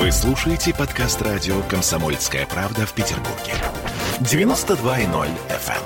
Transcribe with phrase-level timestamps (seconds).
[0.00, 3.52] Вы слушаете подкаст радио «Комсомольская правда» в Петербурге.
[4.20, 5.84] 92.0 FM.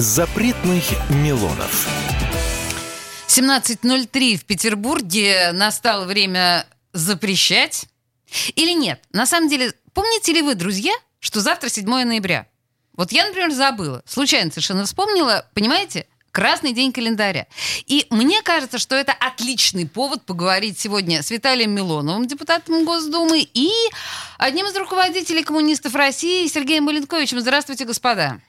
[0.00, 1.86] Запретных Милонов.
[3.26, 5.50] 17.03 в Петербурге.
[5.52, 6.64] Настало время
[6.94, 7.84] запрещать.
[8.54, 9.02] Или нет?
[9.12, 12.46] На самом деле, помните ли вы, друзья, что завтра 7 ноября?
[12.94, 14.02] Вот я, например, забыла.
[14.06, 15.46] Случайно совершенно вспомнила.
[15.52, 16.06] Понимаете?
[16.36, 17.46] Красный день календаря.
[17.86, 23.70] И мне кажется, что это отличный повод поговорить сегодня с Виталием Милоновым, депутатом Госдумы, и
[24.36, 27.40] одним из руководителей коммунистов России Сергеем Маленковичем.
[27.40, 28.42] Здравствуйте, господа.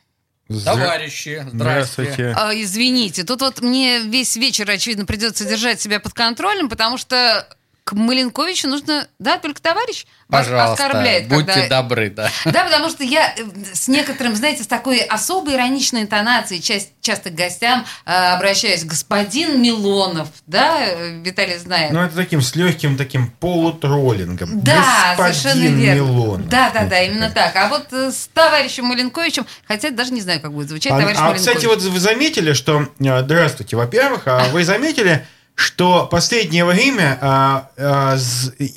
[0.66, 2.12] Товарищи, здравствуйте.
[2.12, 2.36] Здравствуйте.
[2.36, 7.48] А, извините, тут вот мне весь вечер, очевидно, придется держать себя под контролем, потому что
[7.88, 11.30] к Маленковичу нужно, да, только товарищ вас Пожалуйста, оскорбляет.
[11.30, 12.30] будьте когда- добры, да.
[12.44, 17.30] Да, потому что я э, с некоторым, знаете, с такой особой ироничной интонацией часть, часто
[17.30, 18.84] к гостям э, обращаюсь.
[18.84, 21.94] Господин Милонов, да, э, Виталий знает.
[21.94, 24.60] Ну, это таким с легким таким полутроллингом.
[24.60, 25.96] Да, Господин совершенно верно.
[25.96, 26.50] Милонов.
[26.50, 27.56] Да, да, да, именно так.
[27.56, 31.18] А вот э, с товарищем Маленковичем, хотя даже не знаю, как будет звучать А, товарищ
[31.18, 31.48] а, Маленкович.
[31.48, 32.90] кстати, вот вы заметили, что...
[33.00, 34.24] Здравствуйте, во-первых.
[34.26, 35.26] А вы заметили,
[35.58, 38.18] что последнее время а, а,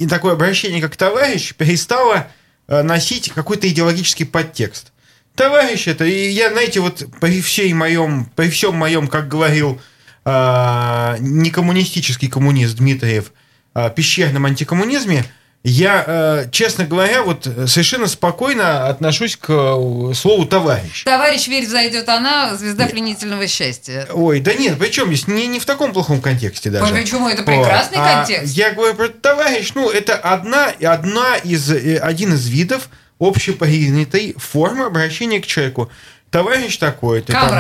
[0.09, 2.29] такое обращение как товарищ перестало
[2.67, 4.93] а, носить какой-то идеологический подтекст.
[5.35, 9.79] Товарищ это, и я, знаете, вот при всей моем, при всем моем, как говорил
[10.25, 13.33] а, некоммунистический коммунист Дмитриев,
[13.75, 15.27] а, пещерном антикоммунизме,
[15.63, 21.05] я, э, честно говоря, вот совершенно спокойно отношусь к э, слову товарищ.
[21.05, 24.09] Товарищ «Верь, зайдет она», звезда пленительного счастья.
[24.11, 26.91] Ой, да нет, причем здесь не, не в таком плохом контексте даже.
[26.95, 27.29] Почему?
[27.29, 28.07] Это прекрасный Вот.
[28.07, 28.57] А контекст.
[28.57, 34.87] я говорю про товарищ, ну, это одна, одна из, э, один из видов общепринятой формы
[34.87, 35.91] обращения к человеку.
[36.31, 37.33] Товарищ такой-то.
[37.33, 37.51] там.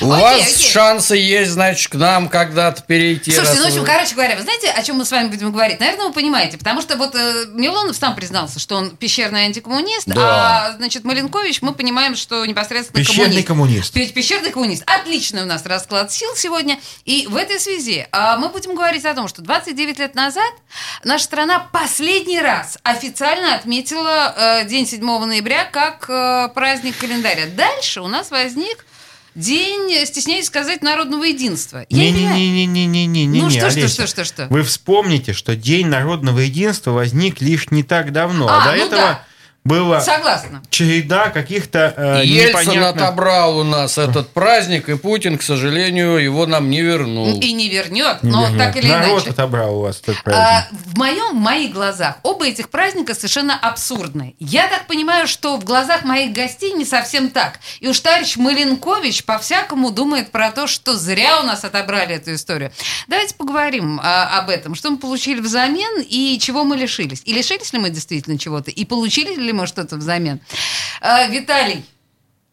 [0.00, 0.70] У Окей, вас окей.
[0.70, 3.30] шансы есть, значит, к нам когда-то перейти.
[3.30, 5.52] Слушайте, ну, в общем, вы- короче говоря, вы знаете, о чем мы с вами будем
[5.52, 5.78] говорить?
[5.78, 10.68] Наверное, вы понимаете, потому что вот э, Милонов сам признался, что он пещерный антикоммунист, Да.
[10.68, 13.92] а, значит, Маленкович, мы понимаем, что непосредственно Пещерный коммунист.
[13.92, 14.82] Пе- Пещерный коммунист.
[14.86, 16.80] Отличный у нас расклад сил сегодня.
[17.04, 20.50] И в этой связи а, мы будем говорить о том, что 29 лет назад
[21.04, 27.46] наша страна последний раз официально отметила э, День 7 ноября как э, праздник календаря.
[27.46, 28.84] Дальше у нас возник
[29.34, 31.84] День, стесняюсь сказать, народного единства.
[31.90, 33.42] Не-не-не-не-не-не-не.
[33.42, 34.46] Ну, что, что, Олеся, что, что, что?
[34.48, 38.46] Вы вспомните, что День народного единства возник лишь не так давно.
[38.48, 39.24] А, До ну этого да.
[39.64, 40.62] Была Согласна.
[40.68, 43.02] череда каких-то э, Ельцин непонятных...
[43.02, 47.40] отобрал у нас этот праздник, и Путин, к сожалению, его нам не вернул.
[47.40, 48.58] И не вернет, Не но вернет.
[48.58, 49.30] так или Народ иначе.
[49.30, 50.80] отобрал у вас этот А, праздник.
[50.84, 54.34] в моем, в моих глазах оба этих праздника совершенно абсурдны.
[54.38, 57.58] Я так понимаю, что в глазах моих гостей не совсем так.
[57.80, 62.70] И уж товарищ Маленкович по-всякому думает про то, что зря у нас отобрали эту историю.
[63.08, 64.74] Давайте поговорим а, об этом.
[64.74, 67.22] Что мы получили взамен и чего мы лишились?
[67.24, 68.70] И лишились ли мы действительно чего-то?
[68.70, 70.40] И получили ли мы что-то взамен?
[71.00, 71.84] А, Виталий,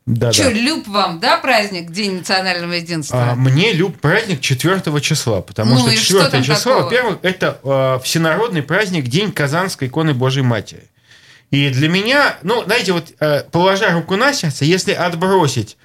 [0.06, 0.32] Да-да.
[0.34, 3.32] что, люб вам, да, праздник, День национального единства?
[3.32, 7.20] А, Мне люб праздник 4 числа, потому Ну что и что 4 там число, во-первых,
[7.22, 10.88] это э, всенародный праздник День Казанской иконы Божьей Матери.
[11.52, 15.78] И для меня, ну, знаете, вот э, положа руку на сердце, если отбросить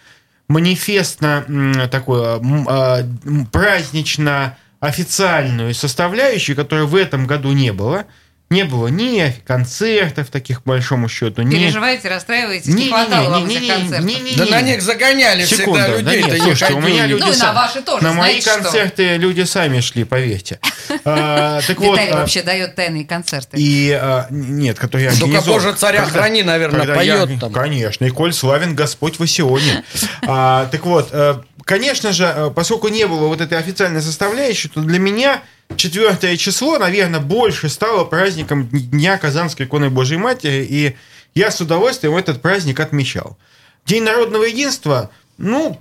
[0.48, 2.22] манифестно такую
[2.68, 8.04] а, м, празднично официальную составляющую, которой в этом году не было,
[8.48, 11.56] не было ни концертов таких, по большому счету, ни...
[11.56, 14.04] Переживаете, расстраиваетесь, не, хватало вам этих концертов.
[14.04, 17.22] Не-не-не, Да на них загоняли Секунду, всегда да людей-то нет, не слушайте, у меня люди
[17.22, 18.54] Ну и на ваши тоже, На мои что?
[18.54, 20.60] концерты люди сами шли, поверьте.
[21.04, 23.56] А, Так вот, Виталий а, вообще дает тайные концерты.
[23.58, 25.40] и а, нет, которые я Только.
[25.42, 27.52] Боже, царя Когда- храни, наверное, поет я- там.
[27.52, 29.82] Конечно, и коль славен Господь в Сионе.
[30.26, 34.80] А, Так вот, э, конечно же, э, поскольку не было вот этой официальной составляющей, то
[34.80, 35.42] для меня
[35.74, 40.96] четвертое число, наверное, больше стало праздником Дня Казанской иконы Божьей Матери, и
[41.34, 43.36] я с удовольствием этот праздник отмечал.
[43.84, 45.80] День народного единства, ну,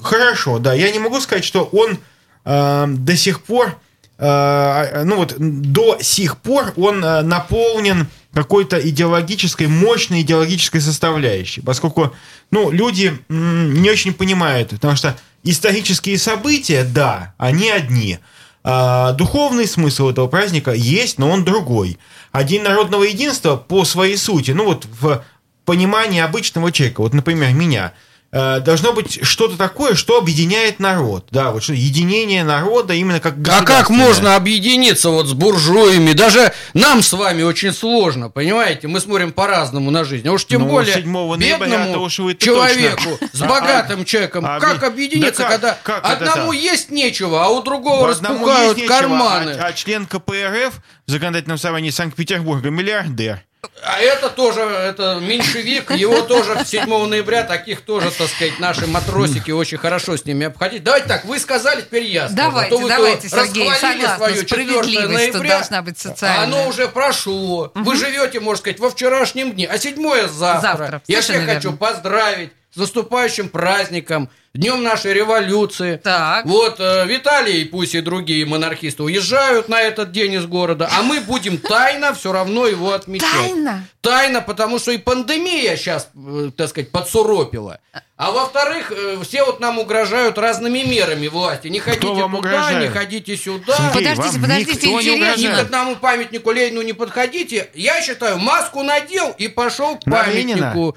[0.00, 1.98] хорошо, да, я не могу сказать, что он
[2.44, 3.76] э, до сих пор,
[4.18, 12.14] э, ну вот, до сих пор он э, наполнен какой-то идеологической, мощной идеологической составляющей, поскольку,
[12.50, 18.18] ну, люди м, не очень понимают, потому что исторические события, да, они одни,
[18.64, 21.98] а, духовный смысл этого праздника есть, но он другой.
[22.44, 25.22] День народного единства по своей сути, ну вот в
[25.64, 27.92] понимании обычного человека, вот, например, меня,
[28.34, 31.26] должно быть что-то такое, что объединяет народ.
[31.30, 36.12] Да, вот что единение народа именно как А как можно объединиться вот с буржуями?
[36.12, 38.88] Даже нам с вами очень сложно, понимаете?
[38.88, 40.26] Мы смотрим по-разному на жизнь.
[40.28, 43.28] А уж тем Ну, более 7 ноября, бедному уж человеку точно.
[43.32, 44.44] с А, богатым а, человеком.
[44.46, 46.60] а, как объ- объединиться, да когда как это одному так?
[46.62, 49.50] есть нечего, а у другого распухают нечего, карманы?
[49.52, 50.74] А, а член КПРФ
[51.06, 53.42] в законодательном собрании Санкт-Петербурга миллиардер.
[53.82, 59.50] А это тоже, это меньшевик, его тоже 7 ноября, таких тоже, так сказать, наши матросики
[59.50, 60.82] очень хорошо с ними обходить.
[60.82, 62.36] Давайте так, вы сказали, теперь я скажу.
[62.36, 66.44] Давайте, А вы давайте, Сергей, согласна, свое 4 справедливость тут ноября, должна быть а социальная.
[66.44, 67.72] Оно уже прошло.
[67.74, 70.76] Вы живете, можно сказать, во вчерашнем дне, а седьмое завтра.
[70.78, 75.96] Завтра, Я всех хочу поздравить с наступающим праздником, Днем нашей революции.
[75.96, 76.46] Так.
[76.46, 81.02] Вот э, Виталий, и пусть и другие монархисты уезжают на этот день из города, а
[81.02, 83.28] мы будем тайно все равно его отмечать.
[83.32, 83.84] Тайно?
[84.00, 87.80] Тайно, потому что и пандемия сейчас, э, так сказать, подсуропила.
[88.16, 91.66] А во-вторых, э, все вот нам угрожают разными мерами власти.
[91.66, 92.80] Не ходите вам туда, угрожает?
[92.80, 93.76] не ходите сюда.
[93.76, 95.40] Сергей, Подождите, подождите, никто не интересно.
[95.40, 97.70] Ни к одному памятнику Ленину не подходите.
[97.74, 100.96] Я считаю, маску надел и пошел к На памятнику.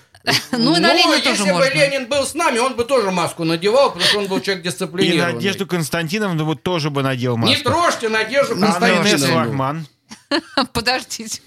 [0.52, 1.74] Ну, и на Ленина тоже если бы можно.
[1.74, 4.70] Ленин был с нами, он бы тоже маску надевал, потому что он был человек И
[4.70, 5.34] дисциплинированный.
[5.34, 7.64] Надежду Константиновну вот тоже бы надел Не маску.
[7.64, 9.86] трожьте Надежду Константиновну.
[10.74, 11.42] Подождите.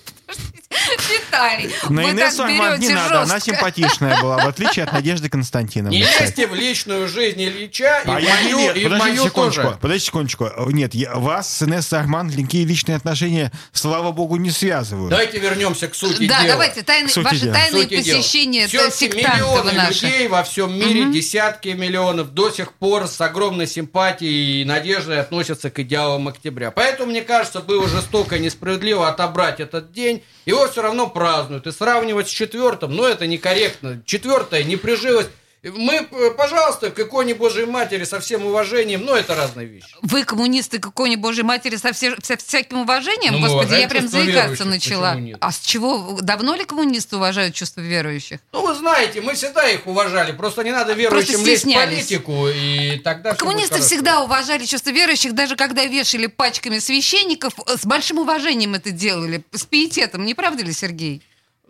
[1.10, 3.50] Виталий, На вы Инесс так Вахман не берете надо, она жестко.
[3.52, 5.94] симпатичная была, в отличие от Надежды Константиновны.
[5.94, 8.76] Не лезьте в личную жизнь Ильича, и А в я не мою, лез.
[8.76, 9.78] и в Подождите мою секундочку, тоже.
[9.80, 10.50] подождите секундочку.
[10.70, 15.10] Нет, я, вас с Инесс Арман никакие личные отношения, слава богу, не связывают.
[15.10, 16.52] Давайте вернемся к сути Да, дела.
[16.52, 17.54] давайте, тайны, сути ваши дела.
[17.54, 18.16] тайные Сути дела.
[18.16, 20.06] посещения Всё-таки сектантово миллионы наши.
[20.06, 25.70] людей во всем мире, десятки миллионов, до сих пор с огромной симпатией и надеждой относятся
[25.70, 26.70] к идеалам октября.
[26.70, 30.19] Поэтому, мне кажется, было жестоко и несправедливо отобрать этот день.
[30.46, 31.66] Его все равно празднуют.
[31.66, 34.02] И сравнивать с четвертым, ну, это некорректно.
[34.04, 35.28] Четвертое не прижилось.
[35.62, 39.88] Мы, э, пожалуйста, к иконе Божьей Матери со всем уважением, но это разные вещи.
[40.00, 43.34] Вы, коммунисты, к иконе Божьей Матери со, все- со всяким уважением?
[43.34, 45.18] Ну, Господи, я прям заикаться начала.
[45.40, 46.18] А с чего?
[46.22, 48.40] Давно ли коммунисты уважают чувство верующих?
[48.52, 50.32] Ну, вы знаете, мы всегда их уважали.
[50.32, 55.56] Просто не надо верующим лезть в политику, и тогда Коммунисты всегда уважали чувство верующих, даже
[55.56, 60.72] когда вешали пачками священников, э, с большим уважением это делали, с пиететом, не правда ли,
[60.72, 61.20] Сергей?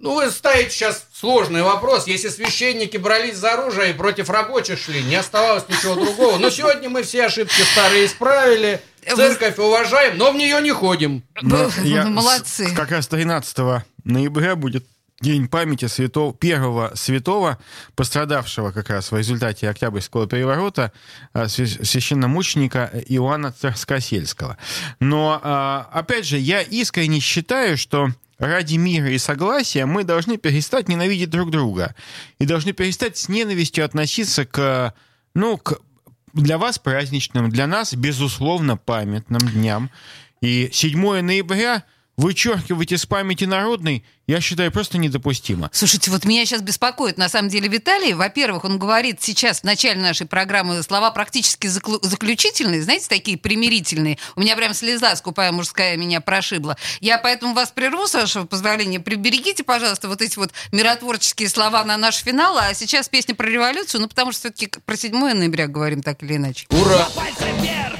[0.00, 2.06] Ну, вы ставите сейчас сложный вопрос.
[2.06, 6.38] Если священники брались за оружие и против рабочих шли, не оставалось ничего другого.
[6.38, 8.80] Но сегодня мы все ошибки старые исправили.
[9.14, 11.22] Церковь уважаем, но в нее не ходим.
[11.42, 12.68] Но Вы я Молодцы.
[12.68, 14.86] с- Как раз 13 ноября будет
[15.20, 17.58] День памяти святого, первого святого,
[17.94, 20.92] пострадавшего как раз в результате Октябрьского переворота,
[21.34, 24.56] а, свя- священномученика Иоанна Царскосельского.
[24.98, 28.08] Но, а, опять же, я искренне считаю, что
[28.40, 31.94] ради мира и согласия мы должны перестать ненавидеть друг друга.
[32.38, 34.94] И должны перестать с ненавистью относиться к,
[35.34, 35.78] ну, к
[36.32, 39.90] для вас праздничным, для нас, безусловно, памятным дням.
[40.40, 41.84] И 7 ноября
[42.20, 45.70] вычеркивать из памяти народной, я считаю, просто недопустимо.
[45.72, 48.12] Слушайте, вот меня сейчас беспокоит, на самом деле, Виталий.
[48.12, 54.18] Во-первых, он говорит сейчас, в начале нашей программы, слова практически заклю- заключительные, знаете, такие примирительные.
[54.36, 56.76] У меня прям слеза скупая мужская меня прошибла.
[57.00, 59.00] Я поэтому вас прерву, с вашего позволения.
[59.00, 62.56] Приберегите, пожалуйста, вот эти вот миротворческие слова на наш финал.
[62.58, 66.36] А сейчас песня про революцию, ну, потому что все-таки про 7 ноября говорим так или
[66.36, 66.66] иначе.
[66.70, 67.08] Ура!
[67.16, 67.99] пальцы вверх!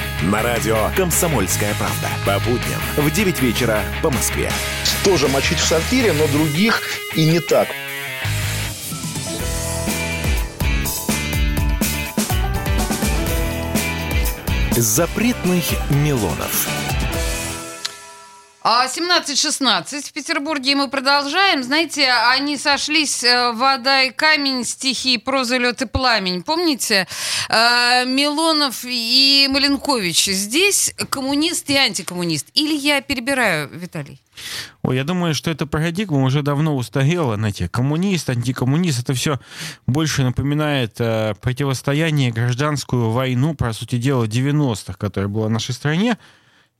[0.21, 2.07] На радио «Комсомольская правда».
[2.27, 4.51] По будням в 9 вечера по Москве.
[5.03, 6.83] Тоже мочить в сортире, но других
[7.15, 7.67] и не так.
[14.77, 16.80] Запретных Милонов.
[18.63, 21.63] А 17.16 в Петербурге и мы продолжаем.
[21.63, 26.43] Знаете, они сошлись э, «Вода и камень», стихи «Проза, лед и пламень».
[26.43, 27.07] Помните?
[27.49, 30.25] Э, Милонов и Маленкович.
[30.25, 32.49] Здесь коммунист и антикоммунист.
[32.53, 34.21] Или я перебираю, Виталий?
[34.83, 37.37] Ой, я думаю, что эта парадигма уже давно устарела.
[37.37, 39.39] Знаете, коммунист, антикоммунист, это все
[39.87, 46.19] больше напоминает э, противостояние, гражданскую войну, по сути дела, 90-х, которая была в нашей стране.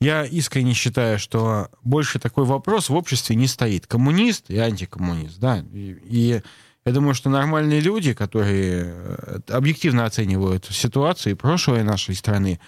[0.02, 3.86] Я искренне считаю, что больше такой вопрос в обществе не стоит.
[3.86, 5.64] Коммунист и антикоммунист, да.
[5.72, 6.42] И, и
[6.86, 12.60] я думаю, что нормальные люди, которые э, объективно оценивают ситуацию и прошлое нашей страны,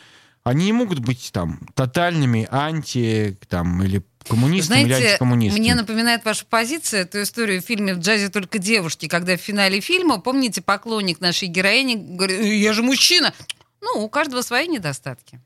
[0.44, 5.60] они не могут быть там тотальными анти там, или коммунистами или Знаете, антикоммунистами.
[5.60, 9.80] мне напоминает ваша позиция эту историю в фильме «В джазе только девушки», когда в финале
[9.80, 13.34] фильма, помните, поклонник нашей героини говорит, «Э, я же мужчина.
[13.82, 15.42] Ну, у каждого свои недостатки.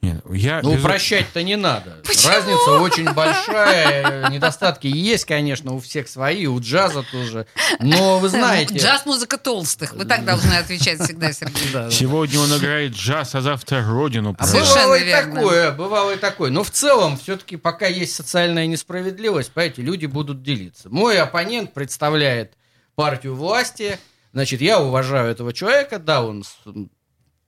[0.00, 1.98] Нет, я Ну, безу- прощать-то не надо.
[2.06, 2.32] Почему?
[2.32, 4.28] Разница очень большая.
[4.30, 7.46] Недостатки есть, конечно, у всех свои, у джаза тоже.
[7.80, 8.76] Но вы знаете...
[8.78, 9.94] Джаз-музыка толстых.
[9.94, 11.72] Вы так должны отвечать всегда, Сергей.
[11.72, 11.90] Да.
[11.90, 14.36] Сегодня он играет джаз, а завтра родину.
[14.38, 14.46] А.
[14.46, 15.34] Совершенно бывало и верно.
[15.34, 16.50] такое, бывало и такое.
[16.50, 20.88] Но в целом, все-таки, пока есть социальная несправедливость, понимаете, люди будут делиться.
[20.90, 22.52] Мой оппонент представляет
[22.94, 23.98] партию власти.
[24.32, 26.44] Значит, я уважаю этого человека, да, он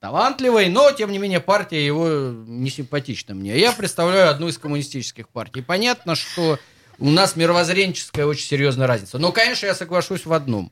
[0.01, 3.57] талантливый, но, тем не менее, партия его не симпатична мне.
[3.57, 5.61] Я представляю одну из коммунистических партий.
[5.61, 6.59] Понятно, что
[6.97, 9.19] у нас мировоззренческая очень серьезная разница.
[9.19, 10.71] Но, конечно, я соглашусь в одном.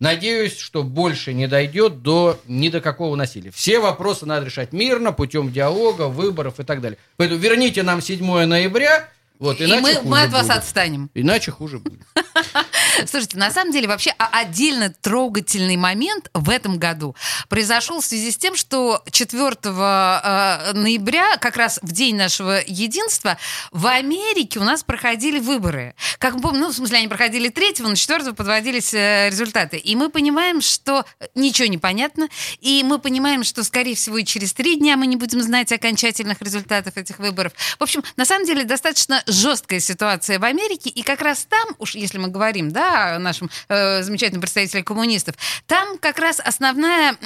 [0.00, 3.50] Надеюсь, что больше не дойдет до ни до какого насилия.
[3.50, 6.98] Все вопросы надо решать мирно, путем диалога, выборов и так далее.
[7.18, 10.56] Поэтому верните нам 7 ноября, вот, И иначе мы, хуже мы от вас будет.
[10.56, 11.10] отстанем.
[11.12, 12.00] Иначе хуже будет.
[13.08, 17.14] Слушайте, на самом деле вообще а- отдельно трогательный момент в этом году
[17.48, 23.38] произошел в связи с тем, что 4 э, ноября, как раз в день нашего единства,
[23.72, 25.94] в Америке у нас проходили выборы.
[26.18, 29.76] Как мы помним, ну, в смысле, они проходили 3 на 4 подводились э, результаты.
[29.76, 31.04] И мы понимаем, что
[31.34, 32.28] ничего не понятно,
[32.60, 36.42] и мы понимаем, что, скорее всего, и через три дня мы не будем знать окончательных
[36.42, 37.52] результатов этих выборов.
[37.78, 41.94] В общем, на самом деле, достаточно жесткая ситуация в Америке, и как раз там, уж
[41.94, 45.34] если мы говорим, да, о нашем э, замечательном представителе коммунистов,
[45.66, 47.16] там как раз основная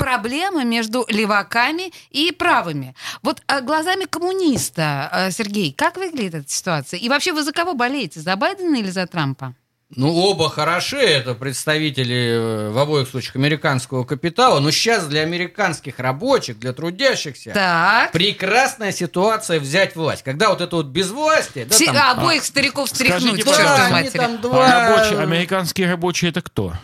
[0.00, 2.94] проблема между леваками и правыми.
[3.22, 6.98] Вот а, глазами коммуниста, э, Сергей, как выглядит эта ситуация?
[6.98, 8.20] И вообще вы за кого болеете?
[8.20, 9.54] За Байдена или за Трампа?
[9.96, 15.98] Ну, оба хороши, это представители э, в обоих случаях американского капитала, но сейчас для американских
[15.98, 18.12] рабочих, для трудящихся, Так.
[18.12, 20.22] прекрасная ситуация взять власть.
[20.22, 24.16] Когда вот это вот безвластие, да, Все- там, обоих стариков стряхнуть, скажите, да, матери.
[24.18, 24.88] там А два...
[24.96, 26.74] рабочие, американские рабочие это кто?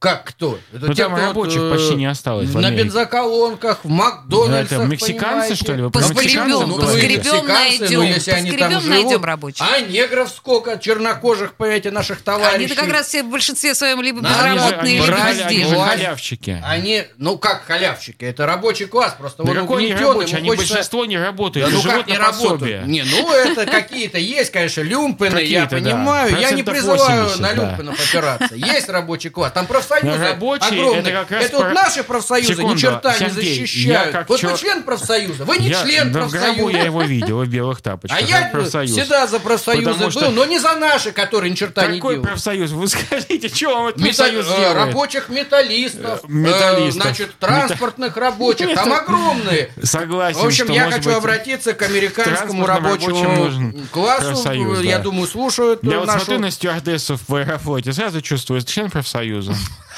[0.00, 0.58] Как кто?
[0.72, 4.88] Это Ну, там рабочих вот, э, почти не осталось в На бензоколонках, в Макдональдсах, Это
[4.88, 5.54] мексиканцы, понимаете?
[5.56, 5.82] что ли?
[5.82, 7.98] Вы Поскребем, Ну, поскребем, мексиканцы, найдем.
[7.98, 9.66] ну, если они там найдем рабочих.
[9.70, 10.78] А негров сколько?
[10.78, 12.56] Чернокожих, понимаете, наших товарищей.
[12.56, 16.62] Они-то как раз все в большинстве своем либо безработные, либо они же халявщики.
[16.64, 21.70] Они, ну как халявщики, это рабочий класс, просто Да он какой они большинство не работают,
[21.70, 22.86] ну живут как не на работают?
[22.86, 26.38] Не, ну это какие-то есть, конечно, люмпины, я понимаю.
[26.40, 28.54] Я не призываю 80, на люмпинов опираться.
[28.54, 31.00] Есть рабочий класс, там профсоюзы рабочие огромные.
[31.00, 34.12] это как раз Это вот про- наши профсоюзы Секунду, ни черта Сергей, не защищают.
[34.12, 36.76] как Вот чё- вы член профсоюза, вы не Я- член да в гробу профсоюза.
[36.78, 38.18] я его видел в белых тапочках.
[38.18, 38.90] А я профсоюз.
[38.92, 42.28] всегда за профсоюзы Потому был, но не за наши, которые ни черта не Какой делают.
[42.30, 42.70] профсоюз?
[42.70, 44.74] Вы скажите, что вам этот профсоюз делает?
[44.74, 47.02] рабочих металлистов, Э, металлистов.
[47.02, 49.70] значит, транспортных рабочих, там огромные.
[49.82, 54.50] Согласен, В общем, я хочу обратиться к американскому рабочему классу.
[54.82, 59.54] Я думаю, слушают Я вот смотрю на стюардессов в аэрофлоте, сразу чувствую, член профсоюза.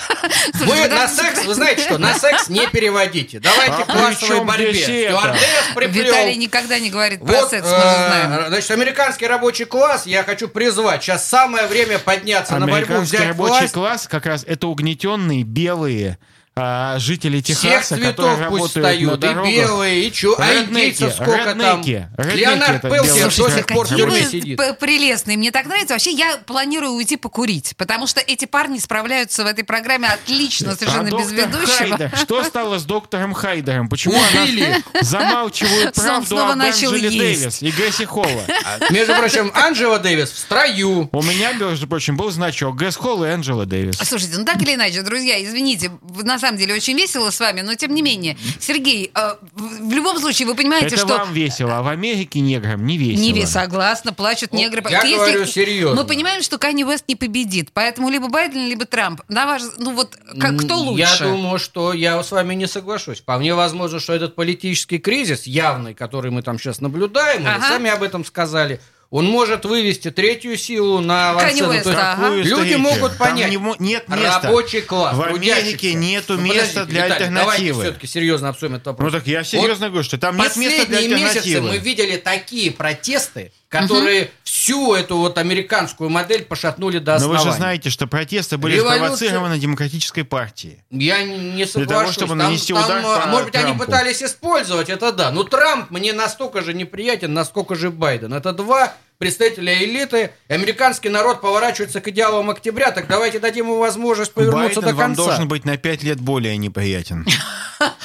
[0.54, 3.38] Вы на секс, вы знаете что, на секс не переводите.
[3.40, 4.74] Давайте А к классовой борьбе.
[4.74, 5.42] Стюардесс
[5.74, 6.04] приплел.
[6.04, 8.32] Виталий никогда не говорит про Вот, секс, мы же знаем.
[8.32, 11.02] э, значит, американский рабочий класс, я хочу призвать.
[11.02, 16.18] Сейчас самое время подняться на борьбу, Американский взять рабочий класс как раз это угнетенные белые
[16.54, 21.14] а, Всех Техаса, цветов которые пусть на встают, и белые, и чё, а Реднеки, индейцев
[21.14, 21.80] сколько там.
[21.80, 24.78] реднеки, реднеки Леонард Пелкин до сих пор в тюрьме сидит.
[24.78, 25.36] прелестные.
[25.38, 25.94] Мне так нравится.
[25.94, 31.08] Вообще, я планирую уйти покурить, потому что эти парни справляются в этой программе отлично, совершенно
[31.16, 31.66] А без ведущего.
[31.74, 33.88] Хайдер, что стало с доктором Хайдером?
[33.88, 34.82] Почему она Убили.
[35.00, 36.58] замалчивают Он правду снова об
[37.12, 37.60] есть.
[37.60, 38.44] Дэвис и Грейси Холла?
[38.90, 41.08] Между прочим, Анджела Дэвис в строю.
[41.12, 43.96] У меня, между прочим, был значок Грейс Холл и Энджела Дэвис.
[43.96, 47.62] Слушайте, ну так или иначе, друзья, извините, в- на самом деле очень весело с вами,
[47.62, 51.32] но тем не менее, Сергей, э, в в любом случае вы понимаете, Это что вам
[51.32, 53.22] весело, а в Америке неграм не весело.
[53.22, 54.82] Не вес, согласна, плачут Ну, негры.
[54.90, 56.02] я Если- говорю серьезно.
[56.02, 59.20] Мы понимаем, что Канни Уэст не победит, поэтому либо Байден, либо Трамп.
[59.28, 61.00] На ваш, ну вот, как, кто лучше?
[61.00, 63.20] Я думаю, что я с вами не соглашусь.
[63.20, 67.58] Вполне возможно, что этот политический кризис, явный, который мы там сейчас наблюдаем, Ага.
[67.60, 68.80] вы сами об этом сказали,
[69.12, 71.70] он может вывести третью силу на авансцену.
[71.74, 72.34] Есть ага.
[72.34, 73.50] Люди могут Там понять.
[73.50, 74.40] не мо- нет места.
[74.44, 77.82] Рабочий класс, В Америке нету Ну, места для Виталий, Давайте альтернативы.
[77.84, 79.12] все-таки серьезно обсудим этот вопрос.
[79.12, 81.68] Ну так я серьезно говорю, что там нет места для Последние месяцы альтернативы.
[81.68, 87.44] мы видели такие протесты, которые всю эту вот американскую модель пошатнули до Но основания.
[87.44, 90.84] вы же знаете, что протесты были Революция- спровоцированы демократической партией.
[90.90, 92.14] Я не не того, соглашусь.
[92.14, 95.30] чтобы Там- нанести там, удар а, по Может быть, они пытались использовать, это да.
[95.32, 98.32] Но Трамп мне настолько же неприятен, насколько же Байден.
[98.34, 100.32] Это два представителя элиты.
[100.48, 102.90] Американский народ поворачивается к идеалам октября.
[102.90, 105.24] Так давайте дадим ему возможность повернуться Байден до вам конца.
[105.24, 107.26] должен быть на 5 лет более неприятен.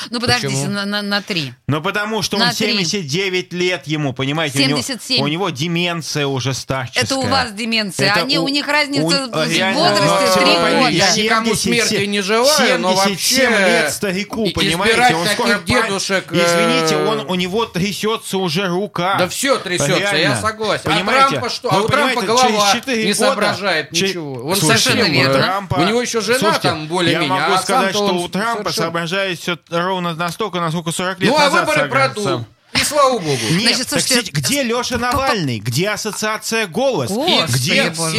[0.10, 1.54] Ну подождите, на, на- на три.
[1.67, 2.84] Ну потому что он три.
[2.84, 4.60] 79 лет ему, понимаете?
[4.60, 5.22] у него- 77.
[5.24, 7.04] У него деменция уже старческая.
[7.04, 8.13] Это у вас деменция.
[8.13, 11.13] Они, у, них разница в реально, возрасте но три вы поймите, года.
[11.15, 15.15] Я никому 77 смерти не желаю, но 77 вообще лет старику, понимаете?
[15.15, 19.15] Он таких скоро дедушек, э, Извините, он, у него трясется уже рука.
[19.20, 20.84] Да все трясется, я согласен.
[20.98, 21.30] Понимаете?
[21.30, 21.70] Трампа что?
[21.70, 24.48] Вы А у Трампа голова не соображает че- ничего.
[24.48, 25.68] Он Совершенно верно.
[25.78, 27.28] У него еще жена там более-менее.
[27.28, 31.38] Я могу а сказать, что у Трампа соображает все ровно настолько, насколько 40 лет Ну,
[31.38, 32.46] а назад выборы продул.
[32.88, 33.38] И слава богу.
[33.52, 35.60] Нет, Значит, так слушайте, кстати, где Леша Навальный?
[35.60, 37.10] Где ассоциация «Голос»?
[37.12, 38.13] Господи, где, всех мой,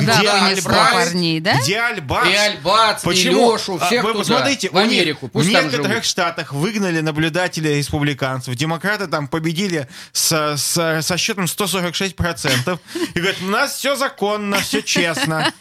[0.00, 0.92] надо понесло отправить.
[0.92, 1.54] парней, да?
[1.60, 2.26] Где Альбац?
[2.28, 3.52] И Альбац, и Почему?
[3.52, 5.26] Лешу, А, всех Вы туда, посмотрите, в Америку.
[5.26, 6.04] в Пусть там некоторых живут.
[6.04, 8.54] штатах выгнали наблюдателей республиканцев.
[8.54, 12.78] Демократы там победили с- с- со счетом 146%.
[13.14, 15.52] И говорят, у нас все законно, все честно.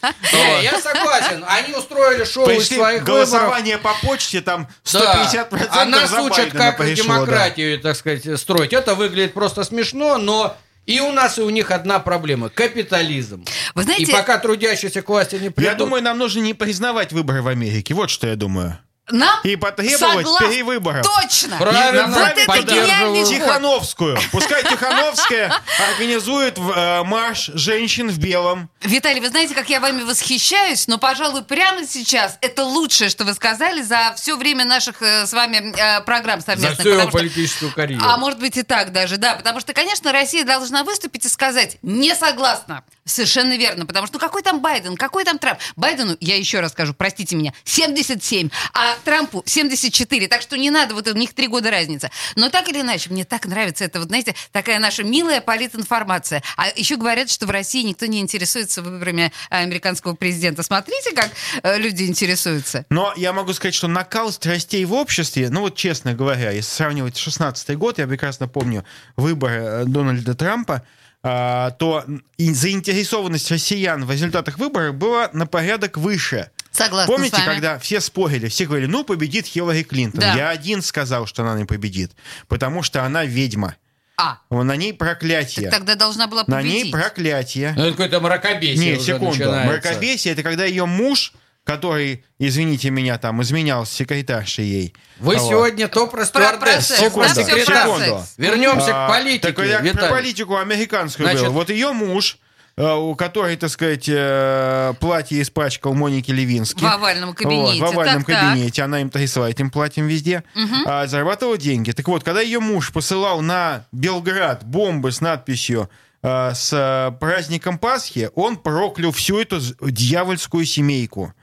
[0.61, 1.43] Я согласен.
[1.47, 4.99] Они устроили шоу из своих голосование по почте, там Да.
[5.29, 8.73] 150% А за Байдена как демократию, так сказать, строить.
[8.73, 13.43] Это выглядит просто смешно, но и у нас, и у них одна проблема– капитализм.
[13.73, 15.71] Вы знаете- И пока трудящиеся к власти не придут...
[15.71, 17.93] Я думаю, нам нужно не признавать выборы в Америке.
[17.93, 18.77] Вот что я думаю.
[19.09, 20.47] Нам И потребовать согласна.
[20.47, 21.05] перевыборов.
[21.05, 21.57] Точно.
[21.57, 23.25] Правильно, И Вот это направить туда гениальный.
[23.25, 24.17] Тихановскую.
[24.31, 25.53] Пускай Тихановская
[25.91, 28.69] организует э, марш женщин в белом.
[28.81, 33.33] Виталий, вы знаете, как я вами восхищаюсь, но, пожалуй, прямо сейчас это лучшее, что вы
[33.33, 36.79] сказали за все время наших э, с вами э, программ За совместных.
[36.79, 38.03] всю его что- политическую карьеру.
[38.07, 39.35] А может быть и так даже, да.
[39.35, 42.83] Потому что, конечно, Россия должна выступить и сказать «не согласна».
[43.05, 43.85] Совершенно верно.
[43.85, 45.59] Потому что ну какой там Байден, какой там Трамп?
[45.75, 50.27] Байдену, я еще раз скажу, простите меня, 77, а Трампу 74.
[50.27, 52.11] Так что не надо, вот у них три года разница.
[52.35, 56.43] Но так или иначе, мне так нравится это, вот знаете, такая наша милая политинформация.
[56.55, 60.63] А еще говорят, что в России никто не интересуется выборами американского президента.
[60.63, 61.31] Смотрите, как
[61.63, 62.85] э, люди интересуются.
[62.89, 67.17] Но я могу сказать, что накал страстей в обществе, ну вот честно говоря, если сравнивать
[67.17, 68.85] 16 год, я прекрасно помню
[69.17, 70.85] выборы э, Дональда Трампа,
[71.23, 72.03] то
[72.37, 76.49] и заинтересованность россиян в результатах выборов была на порядок выше.
[76.71, 77.53] Согласна Помните, с вами.
[77.53, 80.19] когда все спорили, все говорили, ну, победит Хиллари Клинтон.
[80.21, 80.33] Да.
[80.35, 82.11] Я один сказал, что она не победит,
[82.47, 83.75] потому что она ведьма.
[84.17, 85.69] А, На ней проклятие.
[85.69, 86.83] так тогда должна была На победить.
[86.85, 87.73] ней проклятие.
[87.75, 89.25] Ну, это какое-то мракобесие Не, уже секунду.
[89.37, 89.71] начинается.
[89.71, 91.33] Мракобесие это когда ее муж,
[91.63, 94.93] который, извините меня, там изменял с секретаршей ей.
[95.19, 95.49] Вы Вот.
[95.49, 97.65] сегодня то про Про стюардесс, про секретарь.
[97.87, 98.33] процесс.
[98.37, 100.09] Вернемся А, к политике, Так я про Виталий.
[100.09, 101.53] политику американскую Значит- говорил.
[101.53, 102.37] Вот ее муж,
[102.75, 106.81] э, у которой, так сказать, э, платье испачкал Моники Левински.
[106.83, 107.79] В овальном кабинете.
[107.79, 108.49] Вот, в овальном Так, так.
[108.51, 108.81] кабинете.
[108.83, 110.43] Она им трясла этим платьем везде.
[110.85, 111.91] а, зарабатывала деньги.
[111.91, 115.89] Так вот, когда ее муж посылал на Белград бомбы с надписью
[116.25, 121.33] э, с праздником Пасхи, он проклял всю эту дьявольскую семейку.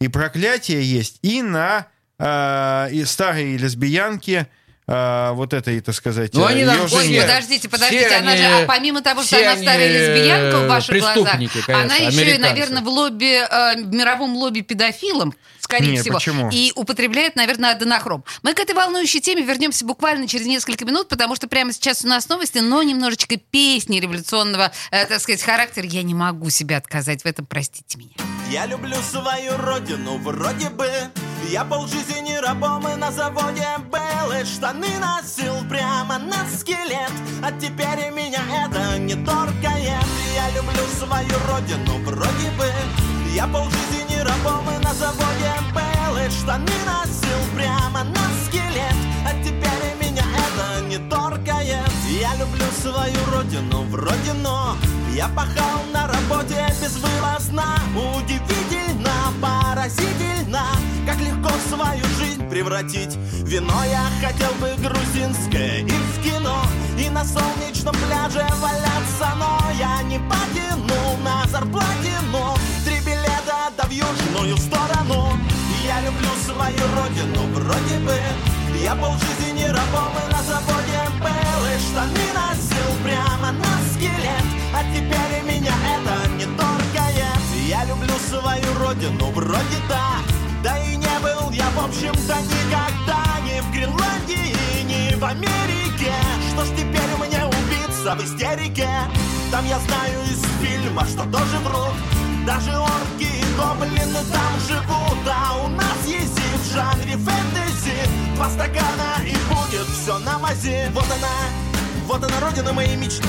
[0.00, 1.86] И проклятие есть и на
[2.18, 4.46] э, и старые лесбиянки,
[4.88, 7.20] э, вот этой, так сказать, Ну, они э, нам Ой, жене.
[7.20, 10.98] подождите, подождите, Все она же, они- а помимо того, что она старая лесбиянка в ваших
[10.98, 15.34] глазах, конечно, она еще и, наверное, в лобби, э, в мировом лобби педофилам,
[15.70, 16.50] скорее Не, всего, почему?
[16.52, 18.24] и употребляет, наверное, аденохром.
[18.42, 22.08] Мы к этой волнующей теме вернемся буквально через несколько минут, потому что прямо сейчас у
[22.08, 25.86] нас новости, но немножечко песни революционного, э, так сказать, характера.
[25.86, 28.10] Я не могу себе отказать в этом, простите меня.
[28.50, 30.90] Я люблю свою родину, вроде бы
[31.48, 37.12] Я полжизни рабом и на заводе был И штаны носил прямо на скелет
[37.44, 40.04] А теперь и меня это не торкает
[40.34, 42.64] Я люблю свою родину вроде бы
[43.34, 48.96] Я полжизни рабом и на заводе был И штаны носил прямо на скелет.
[49.24, 54.76] А теперь и меня это не торкает Я люблю свою родину вроде но
[55.14, 57.78] Я пахал на работе безвылазно.
[57.94, 60.64] Удивительно, поразительно
[61.06, 63.84] Как легко свою жизнь превратить в Вино.
[63.84, 66.62] Я хотел бы грузинское и в кино
[66.98, 72.56] И на солнечном пляже валяться Но я не потянул на зарплате Но
[73.90, 75.36] в южную сторону.
[75.84, 78.14] Я люблю свою родину вроде бы.
[78.82, 81.60] Я полжизни рабом и на заводе был.
[81.66, 84.46] И штаны носил прямо на скелет.
[84.72, 90.18] А теперь меня это не торкает Я люблю свою родину вроде да.
[90.62, 96.12] Да и не был я в общем-то никогда Ни в Гренландии, ни в Америке.
[96.52, 98.88] Что ж теперь мне убиться в истерике?
[99.50, 101.96] Там я знаю из фильма, что тоже врут.
[102.46, 107.96] Даже орки гоблины там живут А у нас есть в жанре фэнтези.
[108.34, 111.36] Два стакана и будет все на мази Вот она,
[112.06, 113.26] вот она родина моей мечты.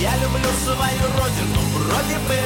[0.00, 2.38] Я люблю свою родину вроде бы.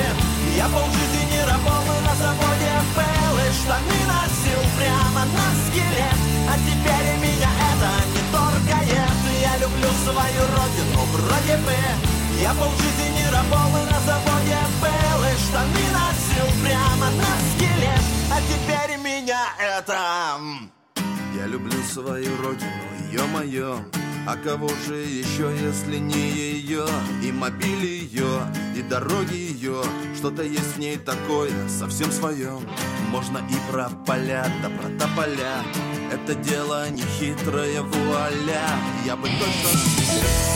[0.57, 3.37] Я полжизни рабом и на заводе был.
[3.39, 6.19] И штаны носил прямо на скелет.
[6.49, 13.77] А теперь меня это не торкает Я люблю свою родину вроде бы я полжизни рабом
[13.77, 15.07] и на заводе был
[15.39, 20.39] штаны носил прямо на скелет А теперь меня это...
[21.35, 22.71] Я люблю свою родину,
[23.13, 23.79] ё-моё.
[24.29, 26.85] А кого же еще, если не ее
[27.23, 28.43] И мобиль ее,
[28.75, 29.83] и дороги ее
[30.17, 32.59] Что-то есть в ней такое, совсем свое
[33.11, 35.63] Можно и про поля, да про тополя.
[36.13, 38.67] Это дело не хитрое вуаля.
[39.05, 40.56] Я бы точно...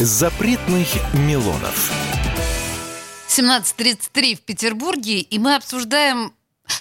[0.00, 1.90] Запретных Милонов.
[3.26, 6.32] 17.33 в Петербурге, и мы обсуждаем...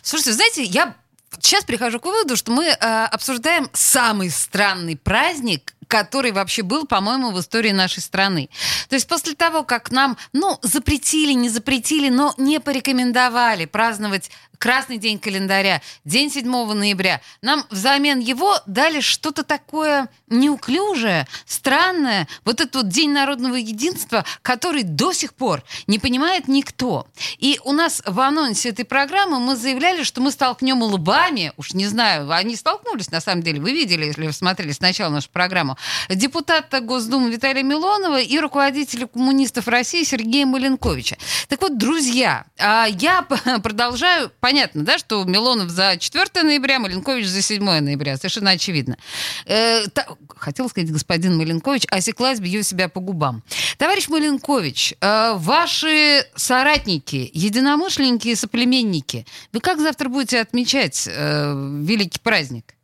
[0.03, 0.95] Слушайте, знаете, я
[1.39, 7.32] сейчас прихожу к выводу, что мы э, обсуждаем самый странный праздник, который вообще был, по-моему,
[7.32, 8.50] в истории нашей страны.
[8.89, 14.97] То есть после того, как нам, ну, запретили, не запретили, но не порекомендовали праздновать Красный
[14.97, 22.76] день календаря, день 7 ноября, нам взамен его дали что-то такое неуклюжее, странное, вот этот
[22.76, 27.08] вот День народного единства, который до сих пор не понимает никто.
[27.38, 31.86] И у нас в анонсе этой программы мы заявляли, что мы столкнем лбами, уж не
[31.86, 35.76] знаю, они столкнулись на самом деле, вы видели, если вы смотрели сначала нашу программу,
[36.09, 41.17] депутата Госдумы Виталия Милонова и руководителя коммунистов России Сергея Маленковича.
[41.47, 43.21] Так вот, друзья, а я
[43.63, 48.97] продолжаю, понятно, да, что Милонов за 4 ноября, Маленкович за 7 ноября, совершенно очевидно.
[49.45, 49.83] Э,
[50.37, 53.43] хотела сказать господин Маленкович, осеклась, бью себя по губам.
[53.77, 62.19] Товарищ Маленкович, э, ваши соратники, единомышленники и соплеменники, вы как завтра будете отмечать э, великий
[62.19, 62.75] праздник?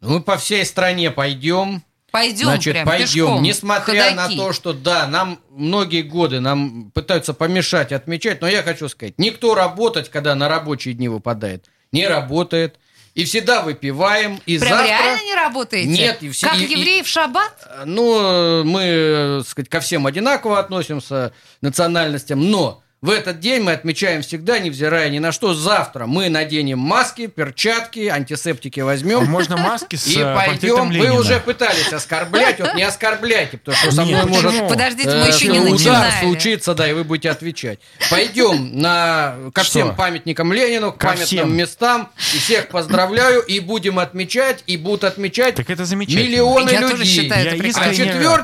[0.00, 1.82] Мы по всей стране пойдем.
[2.12, 4.36] Пойдем Значит, прям пойдем, пешком, несмотря ходаки.
[4.36, 9.14] на то, что да, нам многие годы нам пытаются помешать отмечать, но я хочу сказать,
[9.16, 12.78] никто работать, когда на рабочие дни выпадает, не работает.
[13.14, 14.40] И всегда выпиваем.
[14.46, 14.86] И Прям завтра...
[14.88, 15.86] реально не работаете?
[15.90, 17.52] Нет, и все- Как и- евреи в шаббат?
[17.84, 23.72] Ну, мы, э, так сказать, ко всем одинаково относимся, национальностям, но в этот день мы
[23.72, 25.54] отмечаем всегда, невзирая ни на что.
[25.54, 29.24] Завтра мы наденем маски, перчатки, антисептики возьмем.
[29.26, 30.86] Можно маски с И э, пойдем.
[30.88, 31.14] Вы Ленина.
[31.14, 34.68] уже пытались оскорблять, вот не оскорбляйте, потому что со Нет, мной может почему?
[34.68, 36.20] Подождите, мы э, еще не удар начинали.
[36.20, 37.80] случится, да, и вы будете отвечать.
[38.08, 39.70] Пойдем на, ко Что?
[39.70, 41.56] всем памятникам Ленину, к Ко памятным всем.
[41.56, 42.10] местам.
[42.34, 46.22] И всех поздравляю, и будем отмечать, и будут отмечать Так это замечательно.
[46.28, 46.90] миллионы Я людей.
[46.92, 47.96] тоже считаю, Я это А искренне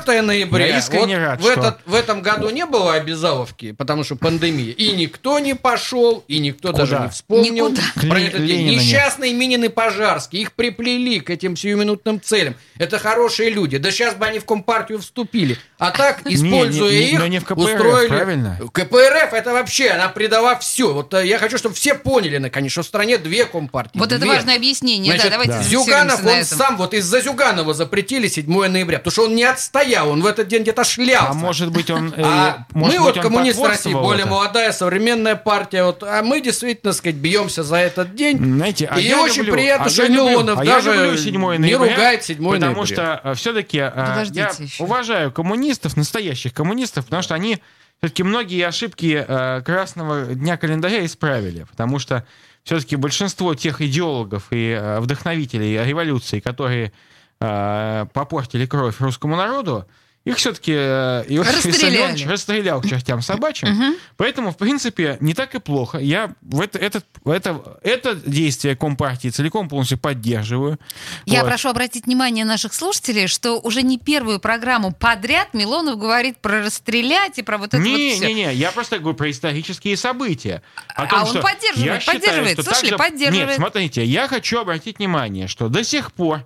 [0.03, 3.71] 4 ноября, Я искренне вот рад, в, что- этот, в этом году не было обязаловки,
[3.71, 4.48] потому что пандемия.
[4.51, 4.73] Пандемия.
[4.73, 7.05] И никто не пошел, и никто даже Куда?
[7.05, 7.81] не вспомнил Никуда.
[8.09, 8.67] про этот день.
[8.75, 12.55] Несчастные Минин и Пожарский, их приплели к этим сиюминутным целям.
[12.77, 13.77] Это хорошие люди.
[13.77, 15.57] Да сейчас бы они в Компартию вступили.
[15.77, 18.07] А так, используя не- не- их, но не в КПРФ, устроили...
[18.09, 18.59] правильно?
[18.71, 20.93] КПРФ это вообще, она предала все.
[20.93, 23.97] Вот э, я хочу, чтобы все поняли, наконец, что в стране две Компартии.
[23.97, 24.29] Вот это Две.
[24.31, 25.11] важное объяснение.
[25.13, 25.63] Значит, да, давайте да.
[25.63, 30.21] Зюганов, он сам, вот из-за Зюганова запретили 7 ноября, потому что он не отстоял, он
[30.21, 31.29] в этот день где-то шлялся.
[31.29, 32.13] А может быть он...
[32.15, 34.29] э, А может мы быть, вот коммунисты России, более это?
[34.39, 38.37] Молодая, современная партия, вот, а мы действительно, так сказать, бьемся за этот день.
[38.37, 41.17] Знаете, а и я очень люблю- приятно, а что я Милонов а я даже люблю
[41.17, 42.85] 7 не ноября, ругает 7 Потому ноября.
[42.85, 44.83] что все-таки я Подождите еще.
[44.83, 47.59] уважаю коммунистов, настоящих коммунистов, потому что они
[48.01, 51.65] все-таки многие ошибки э, Красного Дня календаря исправили.
[51.69, 52.25] Потому что
[52.63, 56.93] все-таки большинство тех идеологов и э, вдохновителей революции, которые
[57.41, 59.85] э, попортили кровь русскому народу,
[60.25, 61.71] их все-таки Иосиф Расстреляли.
[61.71, 63.95] Виссарионович расстрелял к чертям собачьим.
[64.17, 65.97] Поэтому, в принципе, не так и плохо.
[65.97, 70.77] Я в это, этот, это, это действие Компартии целиком полностью поддерживаю.
[71.25, 71.47] Я Вот.
[71.49, 77.39] прошу обратить внимание наших слушателей, что уже не первую программу подряд Милонов говорит про расстрелять
[77.39, 78.27] и про вот это не, вот все.
[78.27, 80.61] не, не, я просто говорю про исторические события.
[80.95, 82.53] О А он поддерживает, я считаю, поддерживает.
[82.53, 83.47] что Слушали, также- поддерживает.
[83.49, 86.45] Нет, смотрите, я хочу обратить внимание, что до сих пор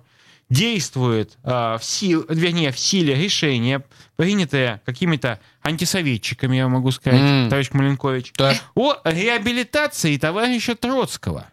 [0.54, 3.82] действует а, в сил, вернее, в силе решение,
[4.16, 7.48] принятое какими-то антисоветчиками, я могу сказать, М.
[7.50, 8.56] товарищ Маленкович, Так.
[8.74, 11.46] о реабилитации товарища Троцкого.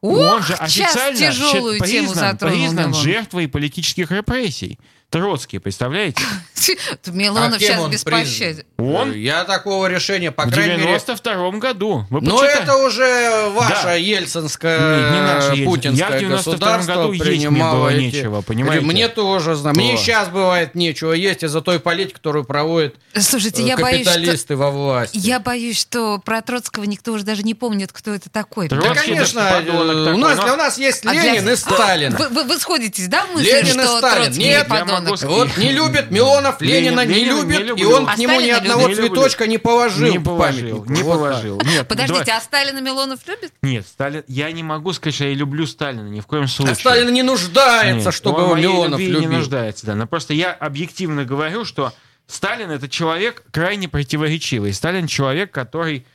[0.00, 4.78] Ух, Он же официально тяжелую щи- тему признан, признан жертвой политических репрессий.
[5.10, 6.22] Троцкий, представляете?
[7.06, 8.64] Милонов А сейчас он без пощады.
[8.78, 10.84] Он Я такого решения, по в крайней мере...
[11.00, 12.06] 92 году.
[12.10, 13.94] Вы Но это уже ваша Да.
[13.94, 15.64] ельцинская, не наша Ельцин.
[15.64, 18.84] путинское Я в 92 государство году есть мне принимало было эти- нечего, понимаете?
[18.86, 19.74] Мне тоже, знаю.
[19.74, 24.54] Мне сейчас бывает нечего есть из-за той политики, которую проводят Слушайте, э, я боюсь, капиталисты
[24.54, 25.18] во власти.
[25.18, 28.68] Я боюсь, что про Троцкого никто уже даже не помнит, кто это такой.
[28.68, 31.56] Троцкий Да, конечно, э, такой, у нас, но- для нас есть А для- Ленин и
[31.56, 32.14] Сталин.
[32.16, 34.24] Вы, вы- вы сходитесь, да, в мысли, Ленин и что Сталин.
[34.26, 34.99] Троцкий Нет, подонок?
[35.16, 35.28] Сказать.
[35.28, 37.90] Вот не любит Милонов, Ленина не Ленина не любит, и люблю.
[37.90, 38.96] он А к нему ни Сталина одного любит?
[38.98, 39.14] Не люблю.
[39.16, 41.20] цветочка не положил не положил, не Вот так.
[41.20, 41.60] положил.
[41.64, 43.52] Нет, Подождите, давай- а Сталина Милонов любит?
[43.62, 46.72] Нет, Сталин, я не могу сказать, что я люблю Сталина, ни в коем случае.
[46.72, 49.20] А Сталин не нуждается, Нет, чтобы он его моей Милонов любил.
[49.20, 49.94] не нуждается, да.
[49.94, 51.92] Но просто я объективно говорю, что
[52.26, 54.72] Сталин это человек крайне противоречивый.
[54.72, 56.06] Сталин человек, который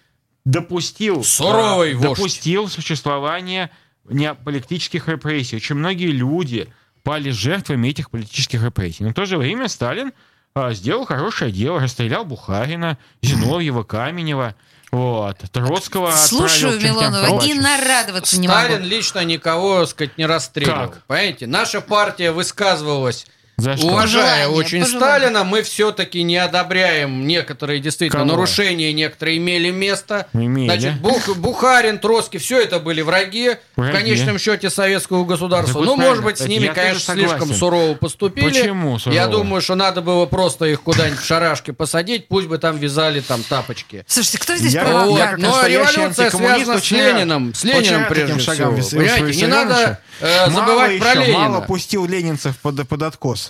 [0.46, 3.70] допустил, Суровый а, допустил существование
[4.08, 5.56] не политических репрессий.
[5.58, 6.68] Очень многие люди
[7.06, 9.04] пали жертвами этих политических репрессий.
[9.04, 10.12] Но в то же время Сталин
[10.56, 14.56] а, сделал хорошее дело, расстрелял Бухарина, Зиновьева, Каменева,
[14.92, 17.62] вот, Троцкого Слушаю Милонова и собачьим.
[17.62, 18.86] нарадоваться не Сталин могу.
[18.86, 20.90] лично никого, так сказать, не расстреливал.
[20.90, 21.04] Как?
[21.06, 23.88] Понимаете, наша партия высказывалась, За что?
[23.88, 25.18] уважая Пожелание, очень пожелание.
[25.18, 28.34] Сталина, мы все-таки не одобряем некоторые действительно Кого?
[28.34, 30.28] нарушения, некоторые имели место.
[30.34, 30.66] Имели.
[30.66, 33.92] Значит, Бух- Бухарин, Троцкий, все это были враги, Враги.
[33.92, 35.80] в конечном счете советского государства.
[35.82, 38.50] Так ну, может быть, с ними, Я конечно, слишком сурово поступили.
[38.50, 39.16] Почему сурово?
[39.16, 43.22] Я думаю, что надо было просто их куда-нибудь в шарашки посадить, пусть бы там вязали
[43.22, 44.04] там тапочки.
[44.08, 45.06] Слушайте, кто здесь провокатор?
[45.08, 45.18] Вот.
[45.20, 47.54] я Но настоящий революция антикоммунист связана с Лениным.
[47.54, 48.72] С Лениным прежде всего.
[48.76, 51.40] Понимаете, не надо э, забывать про еще, Ленина.
[51.50, 53.45] Мало пустил ленинцев под, под откос.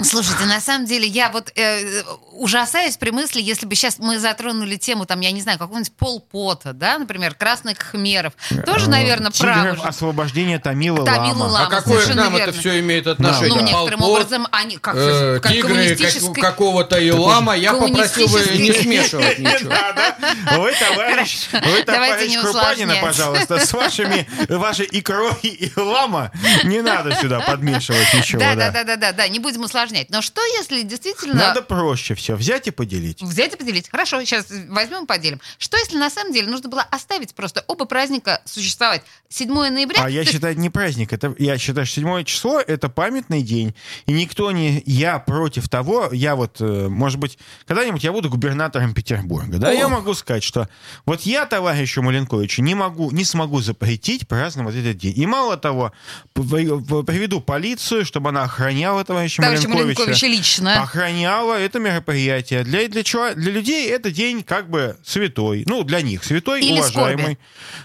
[0.00, 4.76] Слушайте, на самом деле я вот э, ужасаюсь при мысли, если бы сейчас мы затронули
[4.76, 8.32] тему, там, я не знаю, какого-нибудь полпота, да, например, красных хмеров.
[8.66, 9.76] Тоже, наверное, Тигров правы.
[9.76, 9.82] же.
[9.82, 11.44] освобождения Томила Томила Лама.
[11.44, 11.66] Лама.
[11.66, 13.48] А какое к нам это все имеет отношение?
[13.48, 16.34] Ну, некоторым Пол Пот, образом они как, э, как тигры коммунистической...
[16.34, 19.72] как- какого-то Илама, я попросил бы не смешивать ничего.
[19.82, 20.58] Да, да.
[20.58, 26.30] Вы, товарищ, вы, Давайте товарищ Крупанина, пожалуйста, с вашими, вашей икрой и лама
[26.64, 28.40] не надо сюда подмешивать ничего.
[28.40, 28.70] Да, да.
[28.70, 30.10] да, да, да, да, да, не будем усложнять.
[30.10, 33.22] Но что, если действительно Надо проще все, взять и поделить.
[33.22, 33.88] взять и поделить?
[33.88, 35.40] Хорошо, сейчас возьмем и поделим.
[35.58, 39.02] Что, если на самом деле нужно было оставить просто оба праздника существовать?
[39.30, 40.02] 7 ноября...
[40.04, 41.12] А я есть- считаю, не праздник.
[41.12, 43.74] Это, я считаю, что 7 число— это памятный день.
[44.06, 44.82] И никто не...
[44.86, 46.10] Я против того...
[46.12, 49.58] Я вот, э, может быть, когда-нибудь я буду губернатором Петербурга.
[49.58, 49.72] Да, О.
[49.72, 50.68] я могу сказать, что
[51.06, 55.14] вот я товарищу Маленковичу не могу, не смогу запретить праздновать этот день.
[55.16, 55.92] И мало того,
[56.34, 60.00] приведу полицию, чтобы она охраняла товарища Товарища Маленковича.
[60.00, 60.82] Маленковича лично.
[60.82, 62.64] Охраняла это мероприятие.
[62.64, 63.32] Для, для, чего?
[63.34, 65.64] для людей это день как бы святой.
[65.66, 67.38] Ну, для них святой, Или уважаемый.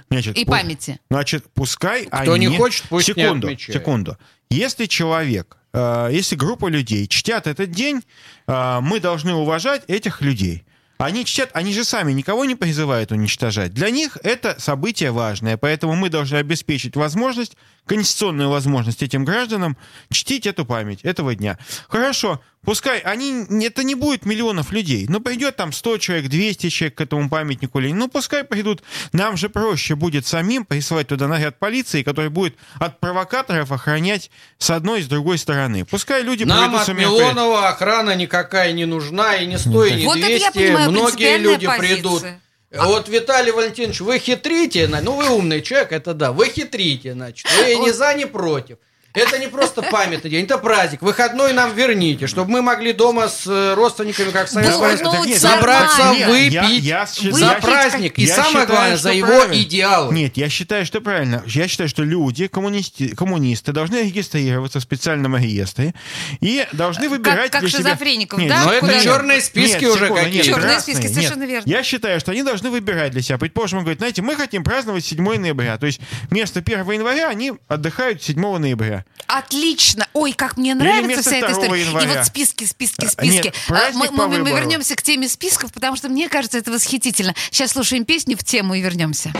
[0.10, 1.00] Значит, И пу- памяти.
[1.10, 2.48] Значит, пускай Кто они...
[2.48, 3.80] не хочет, пусть не секунду, отмечает.
[3.80, 4.18] секунду.
[4.50, 8.02] Если человек, э, если группа людей чтят этот день,
[8.48, 10.63] э, мы должны уважать этих людей.
[10.97, 13.73] Они чтят, они же сами никого не призывают уничтожать.
[13.73, 17.55] Для них это событие важное, поэтому мы должны обеспечить возможность,
[17.86, 19.77] конституционную возможность этим гражданам
[20.12, 21.57] чтить эту память этого дня.
[21.88, 26.95] Хорошо, пускай они, это не будет миллионов людей, но придет там 100 человек, 200 человек
[26.95, 28.83] к этому памятнику Ленина, ну пускай придут.
[29.13, 34.69] Нам же проще будет самим присылать туда наряд полиции, который будет от провокаторов охранять с
[34.69, 35.86] одной и с другой стороны.
[35.86, 40.05] Пускай люди Нам придут от Милонова охрана никакая не нужна, и не 100, и не
[40.05, 40.87] Вот это я 200.
[40.88, 41.95] Понимаю, Многие люди позиция.
[41.95, 42.23] придут.
[42.71, 47.76] Вот, Виталий Валентинович, вы хитрите, ну вы умный человек, это да, вы хитрите, значит, вы
[47.76, 48.78] ни за, ни против.
[49.17, 51.01] Это не просто памятный день, это праздник.
[51.01, 55.39] Выходной нам верните, чтобы мы могли дома с э, родственниками, как сами Ну, ну, нет,
[55.39, 58.19] собраться, выпить Я- я считаю- за праздник.
[58.19, 59.63] И Я самое считаю, главное, за его правильно.
[59.63, 60.13] идеалы.
[60.13, 61.43] Нет, я считаю, что правильно.
[61.47, 65.93] Я считаю, что люди, коммунисты, коммунисты должны регистрироваться в специальном реестре
[66.39, 67.80] и должны выбирать как для себя...
[67.80, 68.63] шизофреников, да?
[68.65, 70.47] Но Куда это черные списки Нет, уже какие-то.
[70.47, 71.13] Черные списки, нет.
[71.13, 71.69] совершенно верно.
[71.69, 73.38] Я считаю, что они должны выбирать для себя.
[73.38, 75.77] Предположим, он говорит, знаете, мы хотим праздновать 7 ноября.
[75.77, 75.99] То есть
[76.30, 79.06] вместо 1 января они отдыхают 7 ноября.
[79.28, 80.08] Отлично.
[80.13, 81.82] Ой, как мне нравится вся эта 2 история.
[81.82, 82.13] И января.
[82.13, 83.46] вот списки, списки, А, списки.
[83.48, 86.72] нет, А, мы, по мы- мы вернемся к теме списков, потому что мне кажется, это
[86.72, 87.36] восхитительно.
[87.52, 89.34] Сейчас слушаем песню в тему и вернемся.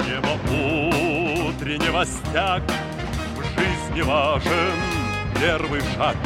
[0.00, 0.38] Небо
[1.48, 2.62] утреннего стяг
[3.36, 4.72] В жизни важен
[5.40, 6.16] первый шаг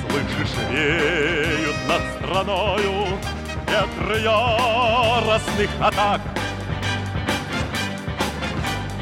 [0.00, 3.06] Слышишь, веют над страною
[3.70, 6.20] Ветры яростных атак.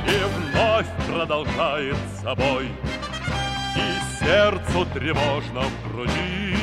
[0.06, 2.70] И вновь продолжает собой
[3.76, 6.54] И сердцу тревожно в груди.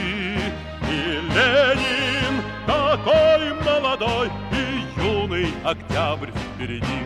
[0.87, 7.01] И Ленин такой молодой И юный октябрь впереди.